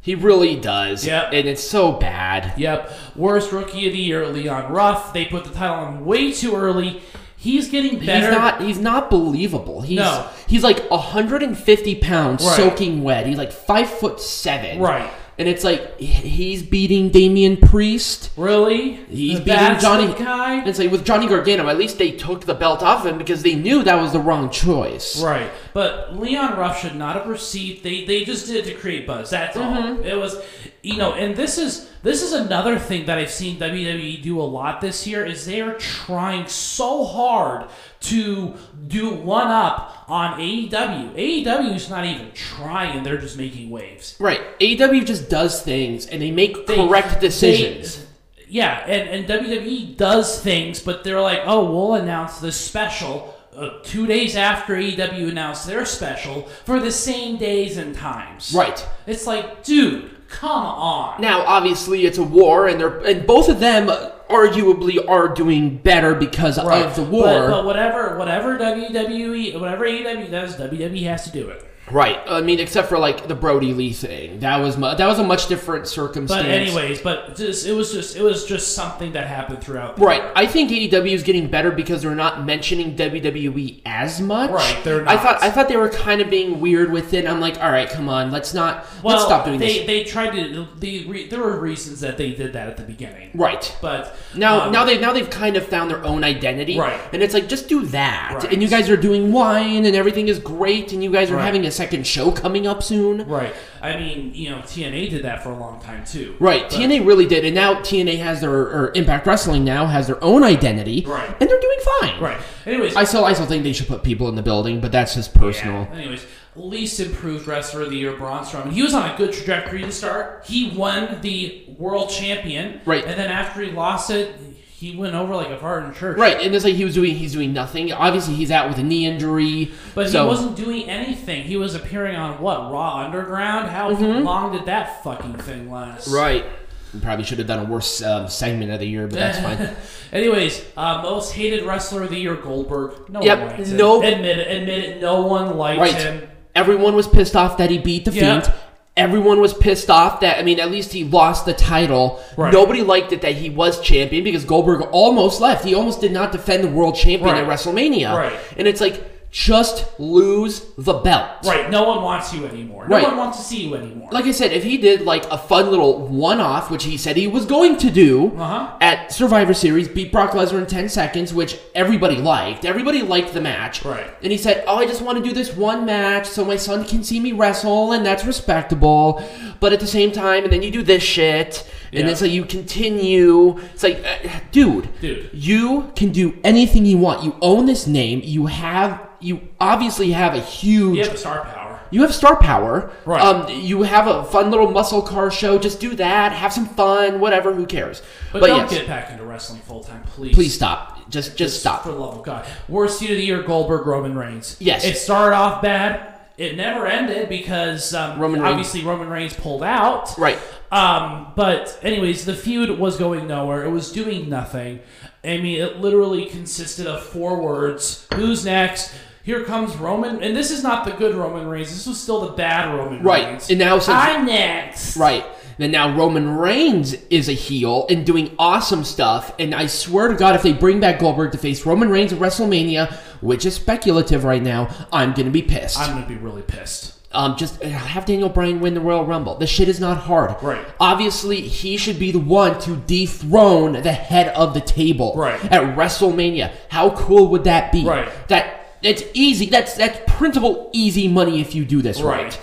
[0.00, 1.06] he really does.
[1.06, 1.28] Yep.
[1.32, 2.58] and it's so bad.
[2.58, 2.92] Yep.
[3.14, 5.12] Worst rookie of the year, Leon Ruff.
[5.12, 7.00] They put the title on way too early.
[7.36, 8.26] He's getting better.
[8.26, 8.60] He's not.
[8.62, 9.80] He's not believable.
[9.82, 10.28] He's No.
[10.46, 12.56] he's like 150 pounds, Right.
[12.56, 13.26] soaking wet.
[13.26, 14.78] He's like five foot seven.
[14.80, 15.10] Right.
[15.42, 18.30] And it's like he's beating Damian Priest.
[18.36, 18.92] Really?
[19.10, 20.06] He's The beating Johnny.
[20.14, 20.54] guy.
[20.60, 23.42] And it's like with Johnny Gargano, at least they took the belt off him because
[23.42, 25.20] they knew that was the wrong choice.
[25.20, 27.82] Right, but Leon Ruff should not have received.
[27.82, 29.30] They they just did it to create buzz.
[29.30, 29.96] That's Mm-hmm.
[29.98, 30.00] all.
[30.04, 30.36] It was,
[30.82, 34.42] you know, and this is this is another thing that I've seen WWE do a
[34.42, 37.68] lot this year is they are trying so hard
[38.00, 38.54] to
[38.88, 41.14] do one up on AEW.
[41.14, 44.16] AEW is not even trying; they're just making waves.
[44.18, 44.40] Right.
[44.58, 47.98] AEW just does things and they make They- correct decisions.
[47.98, 48.02] they-
[48.48, 53.70] yeah, and, and WWE does things, but they're like, oh, we'll announce this special uh,
[53.82, 58.52] two days after AEW announced their special for the same days and times.
[58.54, 58.86] right.
[59.06, 61.20] It's like, dude, come on.
[61.20, 63.88] Now, obviously, it's a war, and they're and both of them
[64.28, 66.84] arguably are doing better because Right.
[66.86, 67.24] of the war.
[67.26, 71.64] But, but whatever, whatever WWE, whatever AEW does, WWE has to do it.
[71.90, 72.18] Right.
[72.26, 74.38] I mean, except for like the Brodie Lee thing.
[74.40, 76.42] That was mu- that was a much different circumstance.
[76.42, 79.96] But anyways, but it was just it was just something that happened throughout.
[79.96, 80.22] The Right.
[80.22, 80.32] year.
[80.36, 84.50] I think AEW is getting better because they're not mentioning WWE as much.
[84.50, 85.22] Right, they're I not.
[85.22, 87.26] thought I thought they were kind of being weird with it.
[87.26, 89.86] I'm like, all right, come on, let's not Well, let's stop doing they, this.
[89.86, 90.66] They tried to.
[90.78, 93.30] The re, there were reasons that they did that at the beginning.
[93.34, 93.74] Right.
[93.82, 96.98] But Now, um, now they now they've kind of found their own identity, Right.
[97.12, 98.52] And it's like just do that, Right.
[98.52, 101.44] and you guys are doing wine, and everything is great, and you guys are Right.
[101.44, 103.54] having a second show coming up soon, right.
[103.80, 106.36] I mean, you know, TNA did that for a long time too.
[106.38, 106.62] right?
[106.62, 110.22] But- TNA really did, and now TNA has their or Impact Wrestling now has their
[110.22, 111.28] own identity, Right.
[111.40, 112.38] And they're doing fine, Right.
[112.66, 115.14] Anyways, I still I still think they should put people in the building, but that's
[115.14, 115.88] just personal.
[115.90, 115.98] Yeah.
[115.98, 118.72] Anyways, least improved wrestler of the year, Braun Strowman.
[118.72, 120.44] He was on a good trajectory to start.
[120.46, 122.80] He won the world champion.
[122.84, 123.04] Right.
[123.04, 124.34] And then after he lost it,
[124.82, 126.18] he went over like a fart in church.
[126.18, 127.92] Right, and it's like he was doing he's doing nothing.
[127.92, 131.44] Obviously, he's out with a knee injury, But so he wasn't doing anything.
[131.44, 133.68] He was appearing on what Raw Underground.
[133.70, 136.08] How long did that fucking thing last?
[136.08, 136.16] Mm-hmm.
[136.16, 136.44] right.
[136.92, 139.74] We probably should have done a worse um, segment of the year, but that's fine.
[140.12, 143.08] Anyways, uh, most hated wrestler of the year, Goldberg.
[143.08, 143.76] No Yep, one liked him.
[143.78, 144.56] no- Admit it.
[144.62, 145.00] Admit it.
[145.00, 145.94] No one liked Right.
[145.94, 146.28] him.
[146.54, 148.40] Everyone was pissed off that he beat the Yeah.
[148.42, 148.54] Fiend.
[148.96, 152.22] Everyone was pissed off that I mean, at least he lost the title.
[152.36, 152.52] Right.
[152.52, 155.64] Nobody liked it that he was champion because Goldberg almost left.
[155.64, 158.14] He almost did not defend the world champion at WrestleMania.
[158.14, 158.38] Right.
[158.56, 161.30] And it's like just lose the belt.
[161.46, 161.70] Right.
[161.70, 162.86] No one wants you anymore.
[162.86, 163.06] No Right.
[163.06, 164.10] one wants to see you anymore.
[164.12, 167.26] Like I said, if he did like a fun little one-off, which he said he
[167.26, 168.66] was going to do Uh-huh.
[168.82, 172.66] at Survivor Series, beat Brock Lesnar in ten seconds, which everybody liked.
[172.66, 173.82] Everybody liked the match.
[173.86, 174.06] Right.
[174.22, 176.84] And he said, "Oh, I just want to do this one match so my son
[176.84, 179.22] can see me wrestle, and that's respectable."
[179.60, 182.06] But at the same time, and then you do this shit, and Yeah.
[182.08, 183.56] then so you continue.
[183.72, 185.30] It's like, uh, dude, Dude.
[185.32, 187.24] you can do anything you want.
[187.24, 188.20] You own this name.
[188.24, 191.80] You have, you obviously have a huge You have star power.
[191.90, 192.90] you have star power.
[193.04, 193.22] Right.
[193.22, 195.58] Um, you have a fun little muscle car show.
[195.58, 196.32] Just do that.
[196.32, 197.20] Have some fun.
[197.20, 197.52] Whatever.
[197.54, 198.02] Who cares?
[198.32, 200.34] But, But, don't yes, get back into wrestling full time, please.
[200.34, 201.08] please stop.
[201.10, 201.82] Just just stop.
[201.82, 202.46] For the love of God.
[202.68, 204.56] Worst feud of the year, Goldberg, Roman Reigns.
[204.60, 204.84] Yes.
[204.84, 206.08] It started off bad.
[206.38, 210.16] It never ended because um, Roman Reigns- obviously Roman Reigns pulled out.
[210.18, 210.38] Right.
[210.72, 213.62] Um, but anyways, the feud was going nowhere.
[213.64, 214.80] It was doing nothing.
[215.22, 218.06] I mean, it literally consisted of four words.
[218.14, 218.90] Who's next?
[219.24, 221.70] Here comes Roman, and this is not the good Roman Reigns.
[221.70, 223.26] This was still the bad Roman Right.
[223.28, 223.50] Reigns.
[223.50, 224.96] And now since I'm next.
[224.96, 225.24] right.
[225.58, 229.32] And now Roman Reigns is a heel and doing awesome stuff.
[229.38, 232.18] And I swear to God, if they bring back Goldberg to face Roman Reigns at
[232.18, 235.78] WrestleMania, which is speculative right now, I'm gonna be pissed.
[235.78, 236.94] I'm gonna be really pissed.
[237.12, 239.36] um, just uh, have Daniel Bryan win the Royal Rumble.
[239.36, 240.34] The shit is not hard.
[240.42, 240.64] Right.
[240.80, 245.12] Obviously, he should be the one to dethrone the head of the table.
[245.14, 245.38] Right.
[245.52, 246.50] At WrestleMania.
[246.70, 247.84] How cool would that be?
[247.84, 248.08] Right.
[248.28, 249.46] That it's easy.
[249.46, 252.38] That's that's printable easy money if you do this right.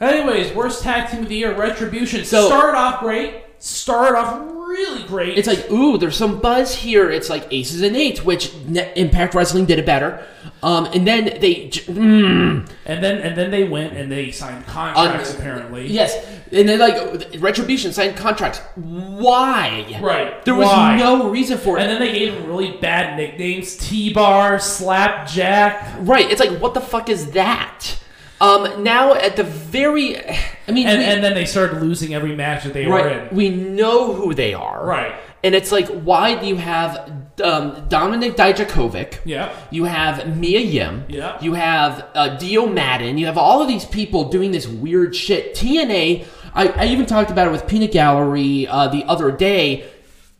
[0.00, 0.12] Right.
[0.12, 2.24] Anyways, worst tag team of the year, Retribution.
[2.24, 3.34] So- started off great.
[3.58, 5.36] Started off really great.
[5.38, 7.10] It's like, ooh, there's some buzz here.
[7.10, 8.52] It's like Aces and Eights, which
[8.96, 10.24] Impact Wrestling did it better.
[10.62, 14.66] Um, and then they, j- mm, and then and then they went and they signed
[14.66, 15.86] contracts apparently.
[15.86, 16.14] yes,
[16.52, 18.58] and then like Retribution signed contracts.
[18.76, 19.98] Why?
[20.00, 20.44] Right.
[20.44, 20.96] There was Why?
[20.96, 21.82] no reason for it.
[21.82, 25.96] And then they gave him really bad nicknames: T-Bar, Slapjack.
[26.00, 26.30] right.
[26.30, 27.96] It's like, what the fuck is that?
[28.40, 32.34] Um, now at the very, I mean, And, we, and then they started losing every
[32.36, 33.34] match that they were in.
[33.36, 34.84] we know who they are.
[34.84, 35.14] Right.
[35.42, 36.96] And it's like, why do you have
[37.42, 39.18] um, Dominik Dijakovic?
[39.24, 39.52] Yeah.
[39.70, 41.04] You have Mia Yim.
[41.08, 41.38] Yeah.
[41.40, 43.18] You have uh, Dio Maddin.
[43.18, 45.54] You have all of these people doing this weird shit.
[45.54, 49.88] TNA, I, I even talked about it with Peanut Gallery uh, the other day.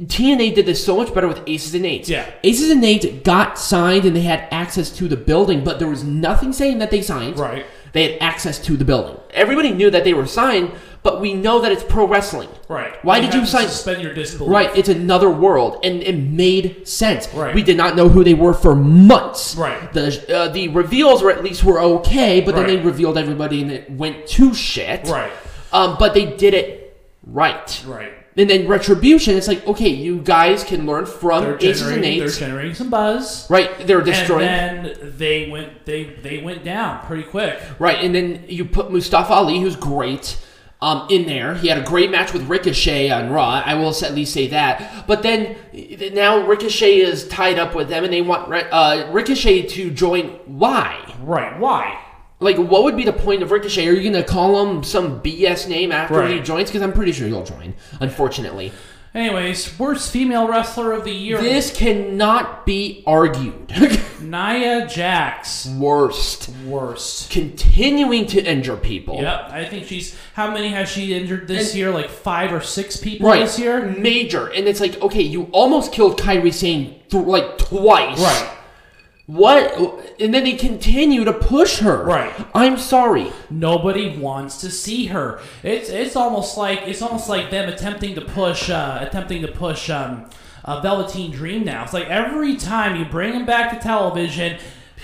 [0.02, 2.08] TNA did this so much better with Aces and Eights.
[2.08, 2.28] Yeah.
[2.44, 6.04] Aces and Eights got signed and they had access to the building, but there was
[6.04, 7.36] nothing saying that they signed.
[7.38, 7.66] Right.
[7.98, 9.16] They had access to the building.
[9.32, 10.70] Everybody knew that they were signed,
[11.02, 12.48] but we know that it's pro wrestling.
[12.68, 12.94] Right.
[13.04, 13.66] Why did you sign?
[13.66, 14.52] Suspend your disbelief.
[14.52, 17.26] Right, it's another world, and it made sense.
[17.34, 17.52] Right.
[17.52, 19.56] We did not know who they were for months.
[19.56, 19.92] Right.
[19.92, 22.76] The uh, the reveals were at least were okay, but then Right.
[22.78, 25.08] they revealed everybody and it went to shit.
[25.08, 25.32] Right.
[25.72, 26.96] Um, but they did it
[27.26, 27.84] right.
[27.84, 28.12] Right.
[28.38, 32.18] And then retribution, it's like okay, you guys can learn from They're aces and generating,
[32.20, 33.50] they're generating some buzz.
[33.50, 34.48] Right, they're destroying.
[34.48, 37.60] And then they went they they went down pretty quick.
[37.80, 40.38] Right, and then you put Mustafa Ali, who's great,
[40.80, 41.54] um, in there.
[41.54, 43.62] He had a great match with Ricochet on Raw.
[43.64, 45.06] I will at least say that.
[45.08, 45.56] But then
[46.14, 50.28] now Ricochet is tied up with them, and they want uh, Ricochet to join.
[50.46, 51.12] Why?
[51.20, 51.58] Right.
[51.58, 52.04] Why?
[52.40, 53.88] Like, what would be the point of Ricochet?
[53.88, 56.68] Are you going to call him some BS name after he joins?
[56.68, 57.74] Because I'm pretty sure he'll join.
[58.00, 58.72] Unfortunately,
[59.14, 61.40] Anyways, worst female wrestler of the year.
[61.40, 63.72] this cannot be argued.
[64.20, 65.66] Nia Jax.
[65.66, 66.50] Worst.
[66.66, 67.30] Worst.
[67.30, 69.16] Continuing to injure people.
[69.22, 70.14] Yep, I think she's.
[70.34, 71.90] How many has she injured this year?
[71.90, 73.40] Like five or six people Right.
[73.40, 73.80] this year.
[73.86, 74.48] Major.
[74.48, 78.20] And it's like, okay, you almost killed Kairi Sane th- like twice.
[78.20, 78.54] Right.
[79.28, 80.14] What?
[80.18, 82.02] And then they continue to push her.
[82.02, 82.32] Right.
[82.54, 83.30] I'm sorry.
[83.50, 85.38] Nobody wants to see her.
[85.62, 89.90] It's it's almost like it's almost like them attempting to push uh, attempting to push
[89.90, 90.30] um,
[90.64, 91.84] uh, Velveteen Dream now.
[91.84, 94.56] It's like every time you bring him back to television,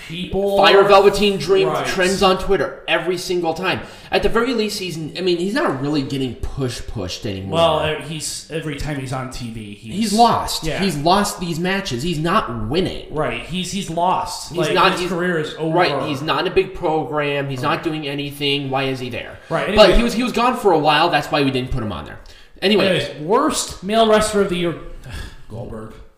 [0.07, 1.85] people Fire Velveteen Dream Right.
[1.87, 3.81] trends on Twitter every single time.
[4.11, 4.97] At the very least, he's.
[4.97, 7.53] I mean, he's not really getting push pushed anymore.
[7.53, 10.63] Well, uh, he's every time he's on TV, he's, he's lost.
[10.63, 12.03] Yeah, He's lost these matches.
[12.03, 13.13] He's not winning.
[13.13, 13.41] right.
[13.41, 14.49] He's he's lost.
[14.49, 14.91] He's like, not.
[14.93, 15.75] His he's, career is over.
[15.77, 16.07] Right.
[16.07, 17.49] He's not in a big program.
[17.49, 18.69] He's not doing anything.
[18.69, 19.37] Why is he there?
[19.49, 20.13] Right, but he was.
[20.13, 21.09] He was gone for a while.
[21.09, 22.19] That's why we didn't put him on there.
[22.61, 23.21] Anyway.
[23.21, 24.75] Worst male wrestler of the year,
[25.49, 25.93] Goldberg.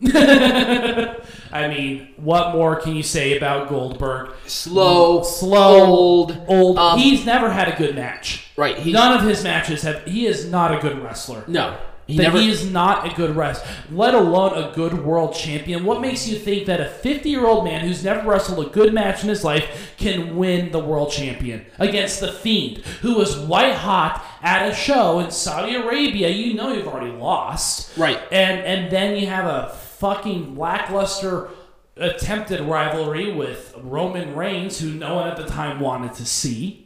[1.52, 4.30] I mean, what more can you say about Goldberg?
[4.46, 6.78] slow, Slow, old, Old.
[6.78, 8.46] Um, he's never had a good match.
[8.56, 8.84] right.
[8.84, 10.04] None of his matches have.
[10.04, 11.44] He is not a good wrestler.
[11.46, 11.76] no.
[12.06, 12.40] He that never.
[12.40, 15.84] he is not a good wrestler, let alone a good world champion.
[15.84, 18.94] What makes you think that a 50 year old man who's never wrestled a good
[18.94, 23.74] match in his life can win the world champion against the Fiend, who was white
[23.74, 26.30] hot at a show in Saudi Arabia?
[26.30, 28.18] You know you've already lost, Right.
[28.32, 31.48] And and then you have a fucking lackluster
[31.96, 36.84] attempted rivalry with Roman Reigns, who no one at the time wanted to see.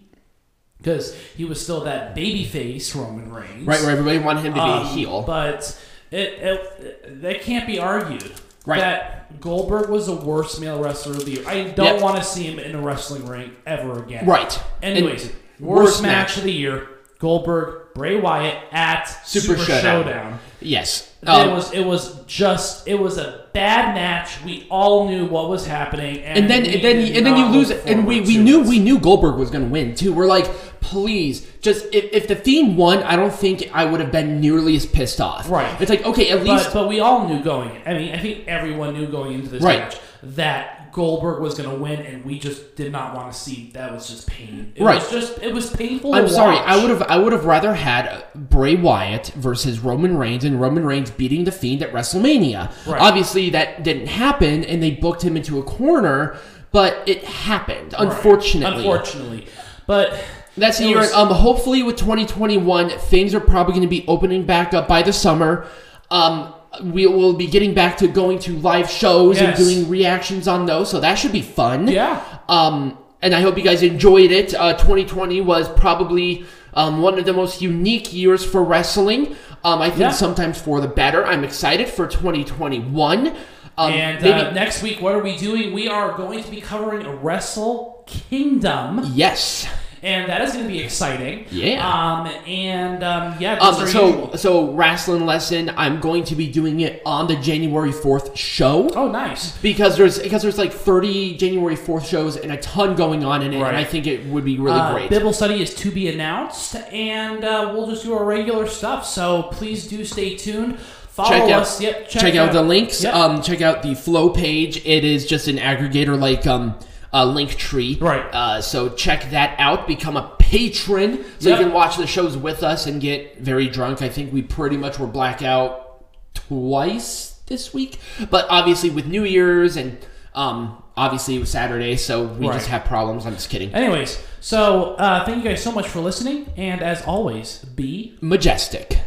[0.78, 3.66] Because he was still that babyface Roman Reigns.
[3.66, 3.80] right.
[3.82, 5.22] Where everybody wanted him to be a Um, heel.
[5.22, 8.32] But it, it, that can't be argued.
[8.66, 8.80] Right.
[8.80, 11.44] That Goldberg was the worst male wrestler of the year.
[11.46, 12.02] I don't Yep.
[12.02, 14.26] want to see him in a wrestling ring ever again.
[14.26, 14.60] right.
[14.82, 16.88] Anyways, And worst, match, of the year:
[17.18, 19.82] Goldberg Bray Wyatt at Super Super, Showdown.
[20.04, 20.38] Showdown.
[20.60, 21.11] Yes.
[21.22, 24.42] It Um, was it was just it was a bad match.
[24.44, 27.70] We all knew what was happening, and, and then and then and then you lose
[27.70, 27.86] it.
[27.86, 28.66] And we, we knew it.
[28.66, 30.12] we knew Goldberg was going to win too.
[30.12, 30.46] We're like,
[30.80, 34.74] please, just if, if the Fiend won, I don't think I would have been nearly
[34.74, 35.48] as pissed off.
[35.48, 35.80] Right.
[35.80, 37.80] It's like okay, at least But, but we all knew going.
[37.86, 39.78] I mean, I think everyone knew going into this Right.
[39.78, 43.70] match that Goldberg was going to win, and we just did not want to see.
[43.74, 44.72] That was just pain.
[44.76, 44.97] It Right.
[45.01, 46.14] was just it was painful.
[46.14, 46.57] I'm sorry.
[46.57, 46.64] watch.
[46.66, 50.84] I would have I would have rather had Bray Wyatt versus Roman Reigns and Roman
[50.84, 52.70] Reigns beating the Fiend at WrestleMania.
[52.86, 53.01] Right.
[53.01, 56.36] Obviously, that didn't happen, and they booked him into a corner.
[56.72, 58.03] But it happened, Right.
[58.09, 58.78] unfortunately.
[58.78, 59.47] Unfortunately,
[59.86, 60.14] but
[60.57, 60.99] That's the year.
[60.99, 65.03] was- um, hopefully, with 2021, things are probably going to be opening back up by
[65.03, 65.66] the summer.
[66.11, 69.58] Um, we will be getting back to going to live shows Yes.
[69.58, 71.88] and doing reactions on those, so that should be fun.
[71.88, 74.54] yeah, Um, and I hope you guys enjoyed it.
[74.54, 76.44] Uh, 2020 was probably
[76.74, 79.36] um, one of the most unique years for wrestling.
[79.62, 80.10] Um, I think Yeah.
[80.12, 81.24] sometimes for the better.
[81.26, 83.32] I'm excited for 2021.
[83.78, 85.72] Um, and maybe uh, next week, what are we doing?
[85.72, 89.10] We are going to be covering Wrestle Kingdom.
[89.14, 89.66] yes,
[90.03, 91.46] and that is going to be exciting.
[91.50, 91.80] Yeah.
[91.86, 94.36] Um, and um, yeah, Um, so usual.
[94.36, 95.70] so wrestling lesson.
[95.76, 98.90] I'm going to be doing it on the January 4th show.
[98.94, 99.57] Oh, nice.
[99.59, 103.53] Because there's because there's like 30 January 4th shows and a ton going on in
[103.53, 103.68] it, Right.
[103.68, 105.11] and I think it would be really Uh, great.
[105.11, 109.07] Bible study is to be announced, and uh, we'll just do our regular stuff.
[109.07, 110.78] So please do stay tuned.
[110.78, 111.80] Follow check out us.
[111.80, 112.09] Yep.
[112.09, 113.03] check, out the links.
[113.05, 113.14] Yep.
[113.14, 114.78] Um, check out the flow page.
[114.86, 116.74] It is just an aggregator like um
[117.12, 117.98] a link tree.
[118.00, 118.24] Right.
[118.32, 119.86] Uh, so check that out.
[119.86, 121.58] Become a patron so Yep.
[121.58, 124.00] you can watch the shows with us and get very drunk.
[124.02, 126.04] I think we pretty much were blackout
[126.34, 127.98] twice this week,
[128.30, 129.98] but obviously with New Year's and
[130.34, 132.54] um obviously it was Saturday, so we Right.
[132.54, 133.26] just have problems.
[133.26, 133.74] I'm just kidding.
[133.74, 138.98] Anyways, so uh, thank you guys so much for listening, and as always, be Majestic.